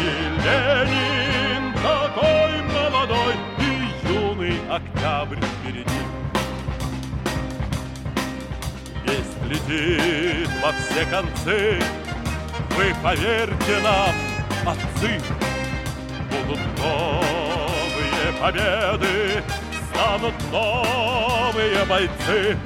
[0.00, 0.10] И
[0.44, 6.17] Ленин такой молодой, и юный октябрь впереди.
[9.48, 11.80] Летит во все концы,
[12.76, 14.14] вы поверьте нам,
[14.66, 15.20] отцы,
[16.30, 19.42] будут новые победы,
[19.90, 22.56] станут новые бойцы.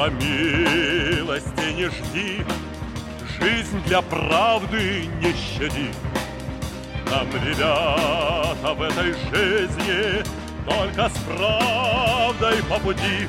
[0.00, 2.44] Неба милости не жди,
[3.38, 5.90] жизнь для правды не щади.
[7.10, 10.24] Нам, ребята, в этой жизни
[10.64, 13.28] Только с правдой по пути.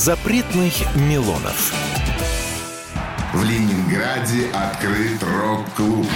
[0.00, 1.74] Запретных Милонов.
[3.34, 6.06] В Ленинграде открыт рок-клуб.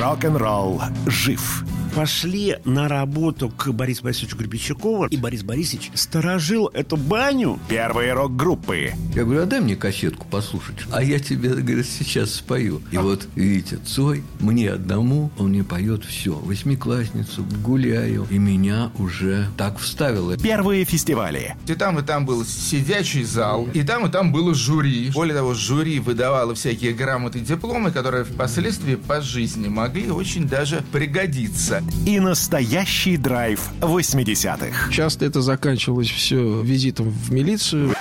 [0.00, 1.64] Рок-н-ролл жив
[1.94, 7.60] пошли на работу к Борису Борисовичу Гребенщикову, и Борис Борисович сторожил эту баню.
[7.68, 8.94] Первые рок-группы.
[9.14, 10.76] Я говорю, а дай мне кассетку послушать.
[10.92, 12.80] А я тебе, говорит, сейчас спою.
[12.92, 16.32] И вот, видите, Цой, мне одному, он мне поет все.
[16.32, 18.26] Восьмиклассницу, гуляю.
[18.30, 20.36] И меня уже так вставило.
[20.36, 21.56] Первые фестивали.
[21.66, 25.10] И там, и там был сидячий зал, и там, и там было жюри.
[25.12, 30.84] Более того, жюри выдавало всякие грамоты и дипломы, которые впоследствии по жизни могли очень даже
[30.92, 31.82] пригодиться.
[32.06, 34.92] И настоящий драйв 80-х.
[34.92, 37.94] Часто это заканчивалось все визитом в милицию.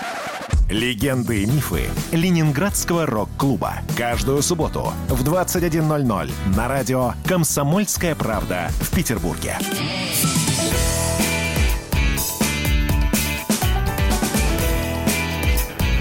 [0.70, 3.78] Легенды и мифы Ленинградского рок-клуба.
[3.98, 9.58] Каждую субботу в 21.00 на радио «Комсомольская правда» в Петербурге.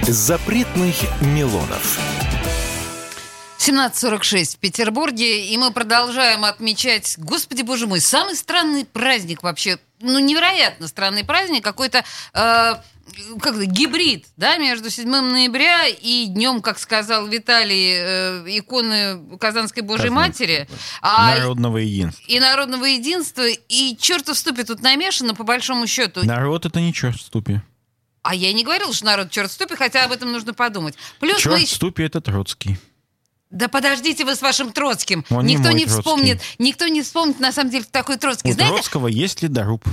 [0.02, 1.98] Запретных Милонов.
[3.58, 10.18] 17.46 в Петербурге, и мы продолжаем отмечать, господи боже мой, самый странный праздник вообще, ну,
[10.18, 12.04] невероятно странный праздник, какой-то...
[12.34, 12.76] Э,
[13.40, 20.08] как гибрид, да, между 7 ноября и днем, как сказал Виталий, э, иконы Казанской Божьей
[20.08, 20.14] Казан.
[20.14, 20.68] Матери.
[21.00, 22.22] А, Народного единства.
[22.26, 26.24] и народного единства, и чертов ступе тут намешано, по большому счету.
[26.24, 27.62] Народ это не черт в ступе.
[28.22, 30.94] А я не говорила, что народ черт в ступе, хотя об этом нужно подумать.
[31.18, 32.76] Плюс черт мы в ступе это Троцкий.
[33.50, 35.24] Да подождите вы с вашим Троцким.
[35.30, 36.00] Он не никто не Троцкий.
[36.00, 38.50] вспомнит, никто не вспомнит на самом деле такой Троцкий.
[38.50, 39.84] У Знаете, Троцкого есть ледоруб.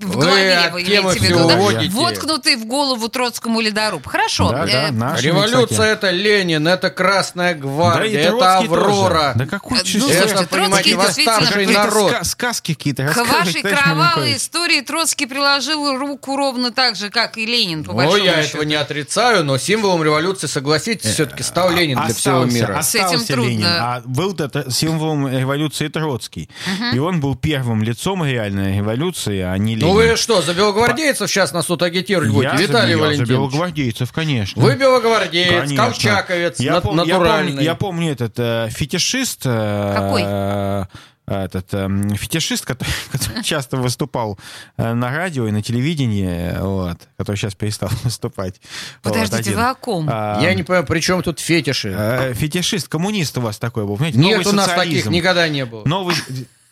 [0.00, 1.56] В голове вы темы имеете в виду, да?
[1.90, 4.06] Воткнутый в голову Троцкому ледоруб.
[4.06, 4.50] Хорошо.
[4.50, 5.92] Да, э, да, наши, Революция кстати.
[5.92, 8.88] это Ленин, это Красная Да гвардия, это Троцкий Аврора.
[8.92, 9.32] тоже.
[9.36, 12.12] Да какой Ну, чистый- слушайте, Это, Троцкий действительно восставший народ.
[12.12, 17.46] Ска- сказки какие-то К вашей кровавой истории Троцкий приложил руку ровно так же, как и
[17.46, 18.48] Ленин, по Ну, большому я счету.
[18.48, 22.82] этого не отрицаю, но символом революции, согласитесь, все-таки стал Ленин для всего Остался- мира.
[22.82, 23.68] С этим трудно.
[23.96, 26.50] А был это символом революции Троцкий.
[26.92, 29.86] И он был первым лицом реальной революции, а не Ленин.
[29.88, 33.02] Ну вы что, за белогвардейцев сейчас нас тут агитировать будете, Я за- Виталий я за
[33.02, 33.30] Валентинович?
[33.30, 34.62] белогвардейцев, конечно.
[34.62, 35.76] Вы белогвардеец, Конечно.
[35.84, 37.50] колчаковец, я, на- пом- я натуральный.
[37.52, 39.42] помню, я помню этот э, фетишист.
[39.44, 40.22] э, Какой?
[40.24, 40.84] э,
[41.28, 44.38] этот эм, фетишист, который, который часто выступал
[44.76, 48.60] э, на радио и на телевидении, вот, который сейчас перестал выступать.
[49.02, 49.56] Вот, Подождите, один.
[49.56, 50.06] вы о ком?
[50.08, 51.92] А, Я не понимаю, при чем тут фетиши?
[51.98, 54.18] э, фетишист, коммунист у вас такой был, понимаете?
[54.18, 54.96] Нет Новый у нас социализм.
[54.98, 55.82] таких никогда не было.
[55.84, 56.14] Новый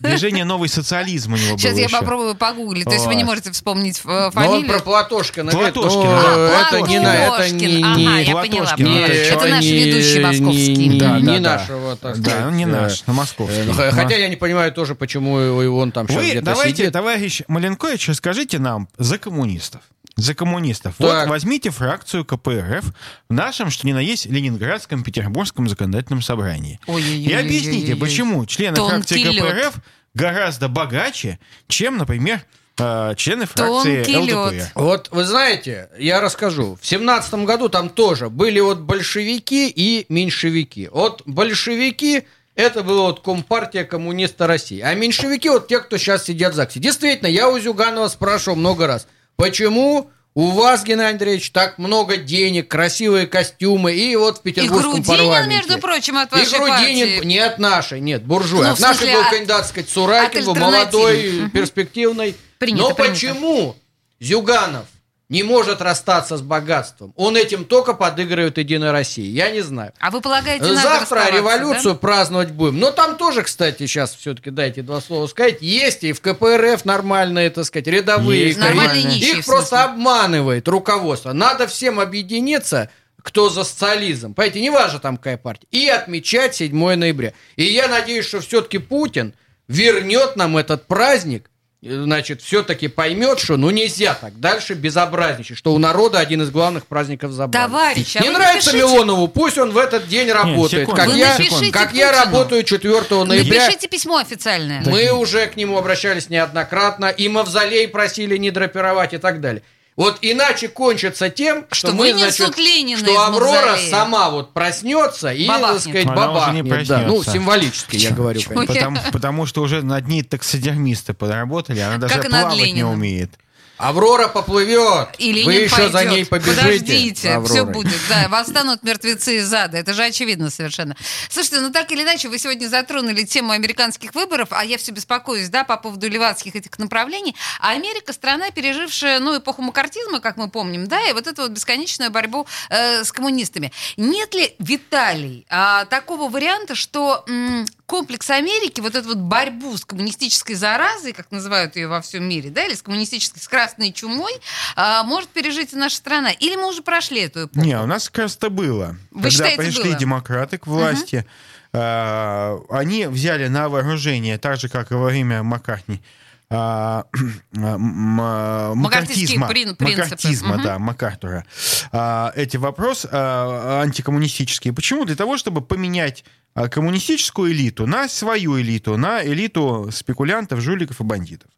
[0.05, 1.98] движение новый социализм у него Сейчас было я еще.
[1.98, 2.84] попробую погуглить.
[2.84, 4.68] То есть вы не можете вспомнить э, Но он фамилию?
[4.70, 7.59] про Платошкина ну, А, это не на это Платошкин.
[7.59, 8.66] не, Ага, я поняла.
[8.66, 10.76] Платошкин, это наш ведущий московский.
[10.88, 13.68] Не, Да, нашего, так Да, не э, наш, на московский.
[13.68, 16.92] э, х- Хотя я не понимаю тоже, почему его- он там сейчас где-то давайте, сидит.
[16.92, 19.82] товарищ Маленкович, расскажите нам за коммунистов.
[20.17, 20.95] За коммунистов.
[20.99, 21.25] Так.
[21.25, 22.85] Вот возьмите фракцию КПРФ
[23.29, 26.79] в нашем, что ни на есть, Ленинградском, Петербургском законодательном собрании.
[26.87, 27.33] Ой-ой-ой-ой-ой-ой-ой.
[27.33, 29.43] И объясните, почему члены Тонкий фракции лед.
[29.43, 29.75] КПРФ
[30.15, 32.45] гораздо богаче, чем, например,
[32.79, 34.37] э, члены фракции Тонкий лед.
[34.37, 34.71] ЛДПР.
[34.77, 36.79] Вот вы знаете, я расскажу.
[36.81, 40.89] В семнадцатом году там тоже были вот большевики и меньшевики.
[40.93, 44.81] Вот большевики это была вот Компартия коммуниста России.
[44.81, 46.79] А меньшевики вот те, кто сейчас сидят в ЗАГСе.
[46.79, 52.66] Действительно, я у Зюганова спрашивал много раз, почему у вас, Геннадий Андреевич, так много денег,
[52.68, 55.57] красивые костюмы, и вот в И Петербургском Грудинин, парламенте.
[55.57, 57.26] между прочим, от И вашей Грудинин, партии.
[57.26, 58.64] не от нашей, нет, буржуй.
[58.64, 62.35] Ну, от нашей был от- кандидат, так сказать, Суракин, молодой, перспективный.
[62.59, 63.12] Принято, Но принято.
[63.14, 63.76] почему
[64.20, 64.87] Зюганов
[65.29, 67.12] не может расстаться с богатством?
[67.16, 69.27] Он этим только подыгрывает Единой России.
[69.27, 69.93] Я не знаю.
[69.99, 72.79] А вы полагаете, надо Завтра революцию праздновать будем.
[72.79, 77.51] Но там тоже, кстати, сейчас все-таки дайте два слова сказать, есть и в КПРФ нормальные,
[77.51, 78.49] так сказать, рядовые.
[78.49, 78.59] Есть.
[78.59, 81.33] Нормальные нищие, Их просто обманывает руководство.
[81.33, 82.91] Надо всем объединиться,
[83.22, 84.35] кто за социализм.
[84.35, 85.66] Понимаете, не важно там какая партия.
[85.70, 87.33] И отмечать 7 ноября.
[87.57, 89.35] И я надеюсь, что все-таки Путин
[89.66, 91.51] вернет нам этот праздник,
[91.85, 96.87] значит, все-таки поймет, что ну нельзя так дальше безобразничать, что у народа один из главных
[96.87, 97.66] праздников забрали.
[97.66, 100.97] Товарищ, а Не вы нравится напишите- Милонову, пусть он в этот день работает, секунду.
[101.01, 101.37] как Вы я,
[101.72, 103.61] как я работаю 4 ноября.
[103.62, 104.82] Напишите письмо официальное.
[104.87, 109.62] Мы уже к нему обращались неоднократно, и мавзолей просили не драпировать и так далее.
[109.97, 115.47] Вот иначе кончится тем, что, Что мы, значит, Ленина что Аврора сама вот проснется и,
[115.47, 115.72] Бабахнет.
[115.72, 116.64] так сказать, Она уже бабахнет.
[116.64, 117.01] не да.
[117.07, 118.40] Ну, символически я говорю.
[118.42, 118.66] конечно.
[118.74, 123.34] Потому, потому что уже над ней таксидермисты подработали, она даже Как плавать не умеет.
[123.77, 125.09] Аврора поплывет.
[125.18, 125.93] И Ленин Вы еще пойдет.
[125.93, 126.61] за ней побежите.
[126.62, 127.72] Подождите, за все Авророй.
[127.75, 127.99] будет.
[128.09, 129.79] Да, восстанут мертвецы из ада.
[129.79, 130.97] Это же очевидно совершенно.
[131.29, 135.49] Слушайте, ну так или иначе, вы сегодня затронули тему американских выборов, а я все беспокоюсь,
[135.49, 137.35] да, по поводу левацких этих направлений.
[137.61, 141.51] А Америка страна, пережившая, ну, эпоху макартизма, как мы помним, да, и вот эту вот
[141.51, 143.72] бесконечную борьбу э, с коммунистами.
[143.97, 149.85] Нет ли, Виталий, а, такого варианта, что м, комплекс Америки, вот эту вот борьбу с
[149.85, 154.33] коммунистической заразой, как называют ее во всем мире, да, или с коммунистической, с красной чумой,
[154.77, 156.31] а, может пережить наша страна?
[156.33, 157.65] Или мы уже прошли эту эпоху?
[157.65, 158.97] Не, у нас как раз это было.
[159.11, 159.95] Вы Когда считаете, пришли было?
[159.99, 161.25] демократы к власти,
[161.73, 166.03] а, они взяли на вооружение, так же, как и во время Маккартни,
[166.51, 167.05] а,
[167.57, 169.85] а, маккартизма, прин- принципы.
[170.03, 170.62] маккартизма, Мгм.
[170.62, 171.45] да, Маккартура,
[171.91, 174.75] а, эти вопросы а, антикоммунистические.
[174.75, 175.05] Почему?
[175.07, 181.50] Для того, чтобы поменять коммунистическую элиту на свою элиту, на элиту спекулянтов, жуликов и бандитов,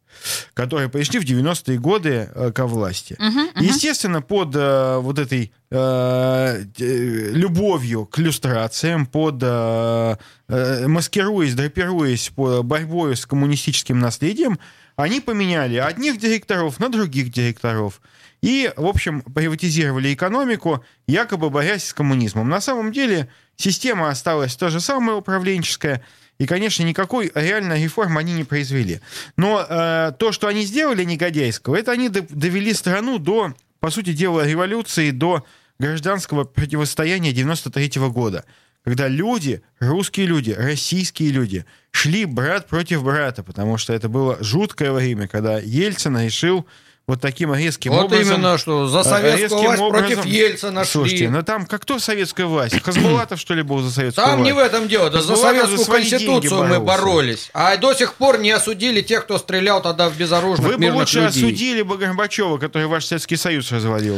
[0.53, 3.15] которые пришли в 90-е годы э, ко власти.
[3.19, 3.49] Мгм.
[3.61, 10.15] Естественно, под э, вот этой э, любовью к иллюстрациям, под э,
[10.87, 14.57] маскируясь, драпируясь по борьбой с коммунистическим наследием,
[14.95, 18.01] они поменяли одних директоров на других директоров.
[18.47, 22.47] И, в общем, приватизировали экономику, якобы борясь с коммунизмом.
[22.47, 23.27] На самом деле
[23.57, 26.01] система осталась та же самая управленческая,
[26.37, 29.01] и, конечно, никакой реальной реформы они не произвели.
[29.35, 34.13] Но э, то, что они сделали негодяйского, это они до- довели страну до, по сути
[34.13, 35.45] дела, революции, до
[35.77, 38.45] гражданского противостояния 93 года.
[38.85, 44.93] Когда люди, русские люди, российские люди, шли брат против брата, потому что это было жуткое
[44.93, 46.65] время, когда Ельцин решил
[47.07, 48.35] вот таким резким Вот образом...
[48.35, 50.91] именно, что за э, советскую власть против Ельцина шли.
[50.91, 52.81] Слушайте, ну там как кто советская власть?
[52.83, 54.45] Хасбулатов, что ли, был за советскую Там власть?
[54.45, 55.09] не в этом дело.
[55.09, 57.49] Да за советскую деньги конституцию мы боролись.
[57.53, 61.21] А до сих пор не осудили тех, кто стрелял тогда в безоружных Вы бы лучше
[61.21, 61.43] людей.
[61.45, 64.17] осудили бы Горбачева, который ваш Советский Союз развалил.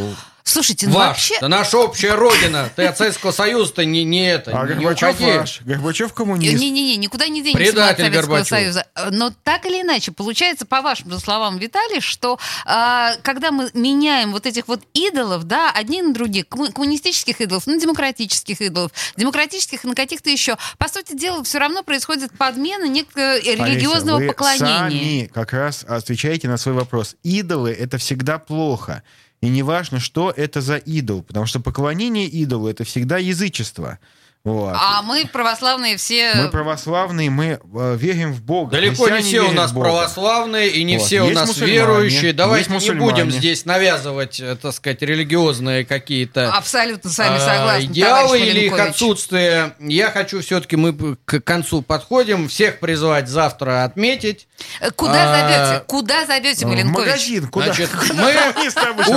[0.49, 1.35] Слушайте, ну Ваш, вообще...
[1.35, 2.69] это наша общая родина.
[2.75, 5.37] Ты от Советского Союза-то не, не это, А не Горбачев уходи.
[5.37, 5.61] ваш.
[5.61, 6.59] Горбачев коммунист.
[6.59, 8.47] Не-не-не, никуда не денешься Предатель от Советского Горбачев.
[8.49, 8.85] Союза.
[9.11, 14.45] Но так или иначе, получается, по вашим словам, Виталий, что а, когда мы меняем вот
[14.45, 19.93] этих вот идолов, да, одни на других, комму- коммунистических идолов на демократических идолов, демократических на
[19.95, 24.89] каких-то еще, по сути дела, все равно происходит подмена некого религиозного Олеся, вы поклонения.
[24.89, 27.15] сами как раз отвечаете на свой вопрос.
[27.23, 29.03] Идолы— это всегда плохо.
[29.41, 33.99] И не важно, что это за идол, потому что поклонение идолу— это всегда язычество.
[34.45, 34.73] Вот.
[34.73, 36.31] А мы православные все...
[36.33, 38.71] Мы православные, мы э, верим в Бога.
[38.71, 41.05] Далеко не все у нас православные и не Вот.
[41.05, 42.31] все у Есть нас верующие.
[42.31, 47.85] Давайте не будем здесь навязывать, э, так сказать, религиозные какие-то Абсолютно с вами а, согласна,
[47.85, 49.75] идеалы товарищ или их отсутствие.
[49.79, 54.47] Я хочу все-таки, мы к концу подходим, всех призвать завтра отметить.
[54.79, 55.83] Э, Куда А, зовете?
[55.85, 57.07] Куда зовете, В Маленкович?
[57.07, 57.65] магазин, куда?
[57.73, 58.33] Значит, мы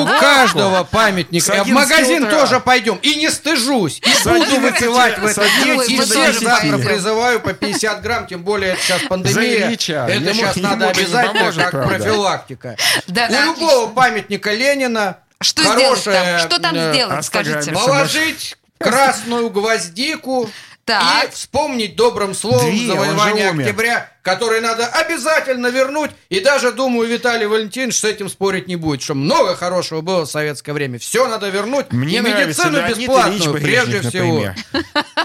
[0.03, 1.45] у каждого памятника.
[1.45, 2.97] В 11 магазин тоже пойдем.
[3.03, 4.01] И не стыжусь.
[4.01, 5.81] И буду 11 выпивать в этот день.
[5.81, 6.43] 11 И до всех 10.
[6.43, 9.71] завтра призываю по 50 грамм, тем более это сейчас пандемия.
[9.71, 11.89] Это Ему- сейчас надо обязательно поможет, как правда.
[11.95, 12.77] профилактика.
[13.07, 16.49] Да, У да, любого памятника Ленина Что сделать хорошая, там?
[16.49, 17.73] Что там э, сделать, скажите?
[17.73, 20.51] Положить красную гвоздику
[20.85, 21.03] Так.
[21.25, 26.13] и вспомнить добрым словом Две, завоевание октября, которое надо обязательно вернуть.
[26.29, 30.31] И даже, думаю, Виталий Валентинович с этим спорить не будет, что много хорошего было в
[30.31, 30.99] советское время.
[30.99, 31.87] Все надо вернуть.
[31.91, 34.55] Мне и нравится медицину Леонид бесплатную, прежде всего.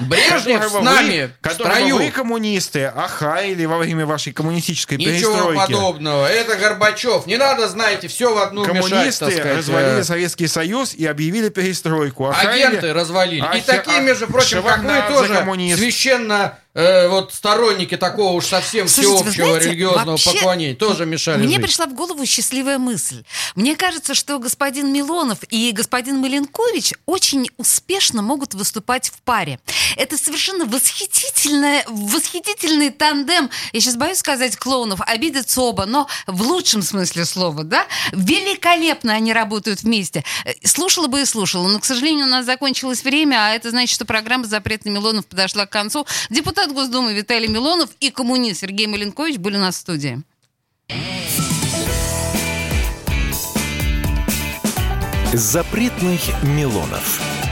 [0.02, 1.98] Брежнев с нами в строю.
[1.98, 5.60] вы коммунисты охаяли во время вашей коммунистической Ничего перестройки.
[5.60, 6.28] подобного.
[6.28, 7.28] Это Горбачев.
[7.28, 12.30] Не надо, знаете, все в одну Коммунисты развалили э, Советский Союз и объявили перестройку.
[12.30, 13.46] Агенты развалили.
[13.56, 19.18] И такие, между прочим, как Шеварднадзе тоже священно э, вот сторонники такого уж совсем Слушайте,
[19.32, 21.66] всеобщего знаете, религиозного вообще поклонения тоже мешали Мне жить.
[21.66, 23.24] пришла в голову счастливая мысль.
[23.56, 29.60] Мне кажется, что господин Милонов и господин Маленкович очень успешно могут выступать в паре.
[29.96, 33.50] Это совершенно восхитительная, восхитительный тандем.
[33.74, 37.86] Я сейчас боюсь сказать клоунов, обидятся оба, но в лучшем смысле слова, да?
[38.12, 40.24] Великолепно они работают вместе.
[40.46, 43.96] Э, Слушала бы и слушала, но, к сожалению, у нас закончилось время, а это значит,
[43.96, 46.06] что программа «Запрет на Милонов» подошла к концу.
[46.30, 50.24] Депутат Госдумы Виталий Милонов и коммунист Сергей Маленкович были в студии.
[55.34, 57.47] Запретных Милонов.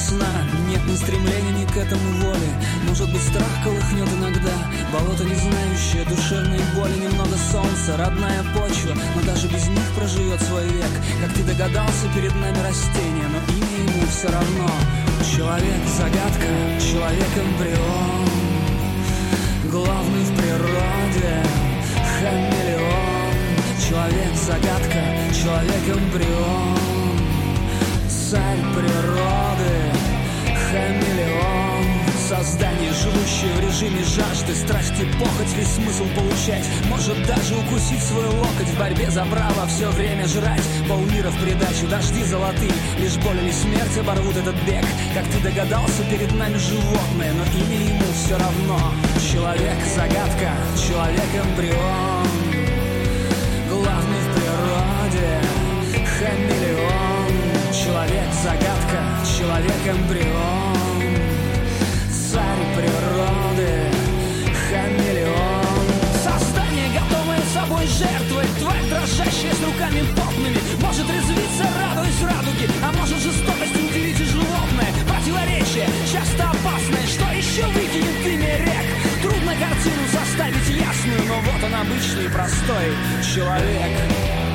[0.00, 0.32] Сна.
[0.68, 2.50] Нет ни стремления, ни к этому воли.
[2.88, 4.56] Может быть страх колыхнет иногда.
[4.92, 6.96] Болото не знающее душевной боли.
[7.04, 8.94] Немного солнца, родная почва.
[9.14, 10.92] Но даже без них проживет свой век.
[11.20, 14.70] Как ты догадался, перед нами растение Но имя ему все равно.
[15.36, 16.48] Человек загадка,
[16.80, 18.28] человек эмбрион.
[19.70, 21.44] Главный в природе
[22.18, 23.20] хамелеон.
[23.88, 25.02] Человек загадка,
[25.34, 26.78] человек эмбрион.
[28.30, 29.89] Царь природы,
[30.70, 31.84] хамелеон
[32.28, 36.64] Создание, живущее в режиме жажды Страсти, похоть, весь смысл получать.
[36.88, 40.62] Может даже укусить свой локоть В борьбе за право все время жрать.
[40.88, 44.84] Полмира в придачу, дожди золотые Лишь боль или смерть оборвут этот бег.
[45.12, 48.78] Как ты догадался, перед нами животное Но имя ему все равно.
[49.32, 52.28] Человек загадка, человек эмбрион.
[53.68, 55.40] Главный в природе
[56.20, 57.10] хамелеон
[57.72, 59.00] Человек загадка,
[59.40, 61.00] человек эмбрион.
[62.30, 63.72] Царь природы,
[64.68, 65.86] хамелеон.
[66.22, 70.60] Создание, готовое собой жертвой Тварь, дрожащая с руками потными.
[70.82, 74.92] Может резвиться, радуясь радуги А может жестокостью удивить и животное.
[75.08, 78.86] Противоречие, часто опасное Что еще выкинет имя рек?
[79.22, 82.92] Трудно картину составить ясную Но вот он обычный простой
[83.24, 84.49] человек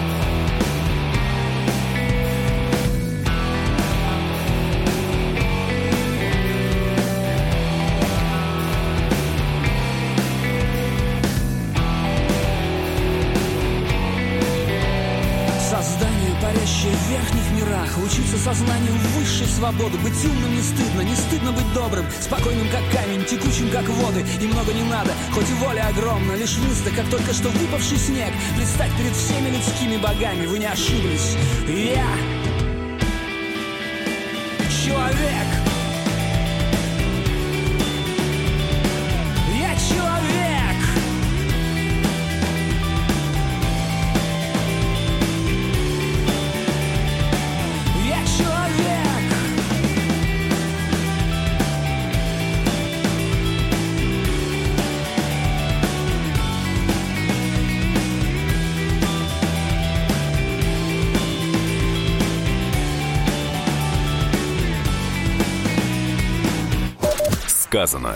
[18.45, 19.97] сознанию высшей свободы.
[19.97, 22.05] Быть умным не стыдно, не стыдно быть добрым.
[22.21, 24.23] Спокойным, как камень, текучим, как воды.
[24.39, 28.31] И много не надо, хоть и воля огромна Лишь мысли, как только что выпавший снег.
[28.55, 31.35] Предстать перед всеми людскими богами Вы не ошиблись,
[31.67, 32.05] я
[34.69, 35.74] Человек
[67.75, 68.15] Сказано.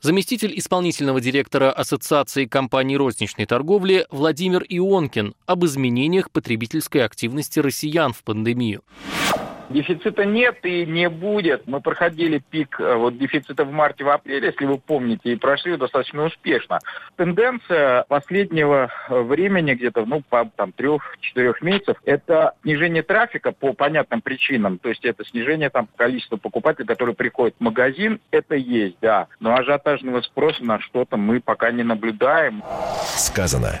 [0.00, 8.22] Заместитель исполнительного директора Ассоциации компаний розничной торговли Владимир Ионкин об изменениях потребительской активности россиян в
[8.22, 8.84] пандемию.
[9.70, 11.66] Дефицита нет и не будет.
[11.66, 15.76] Мы проходили пик э, вот, дефицита в марте, в апреле, если вы помните, и прошли
[15.76, 16.78] достаточно успешно.
[17.16, 24.22] Тенденция последнего э, времени, где-то ну, по там, трех-четырех месяцев, это снижение трафика по понятным
[24.22, 24.78] причинам.
[24.78, 28.20] То есть это снижение там, количества покупателей, которые приходят в магазин.
[28.30, 29.26] Это есть, да.
[29.38, 32.62] Но ажиотажного спроса на что-то мы пока не наблюдаем.
[33.16, 33.80] Сказано.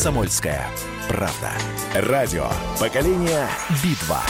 [0.00, 0.66] «Комсомольская
[1.10, 1.52] правда».
[1.92, 2.48] Радио
[2.78, 3.46] «Поколение
[3.84, 4.22] Битва».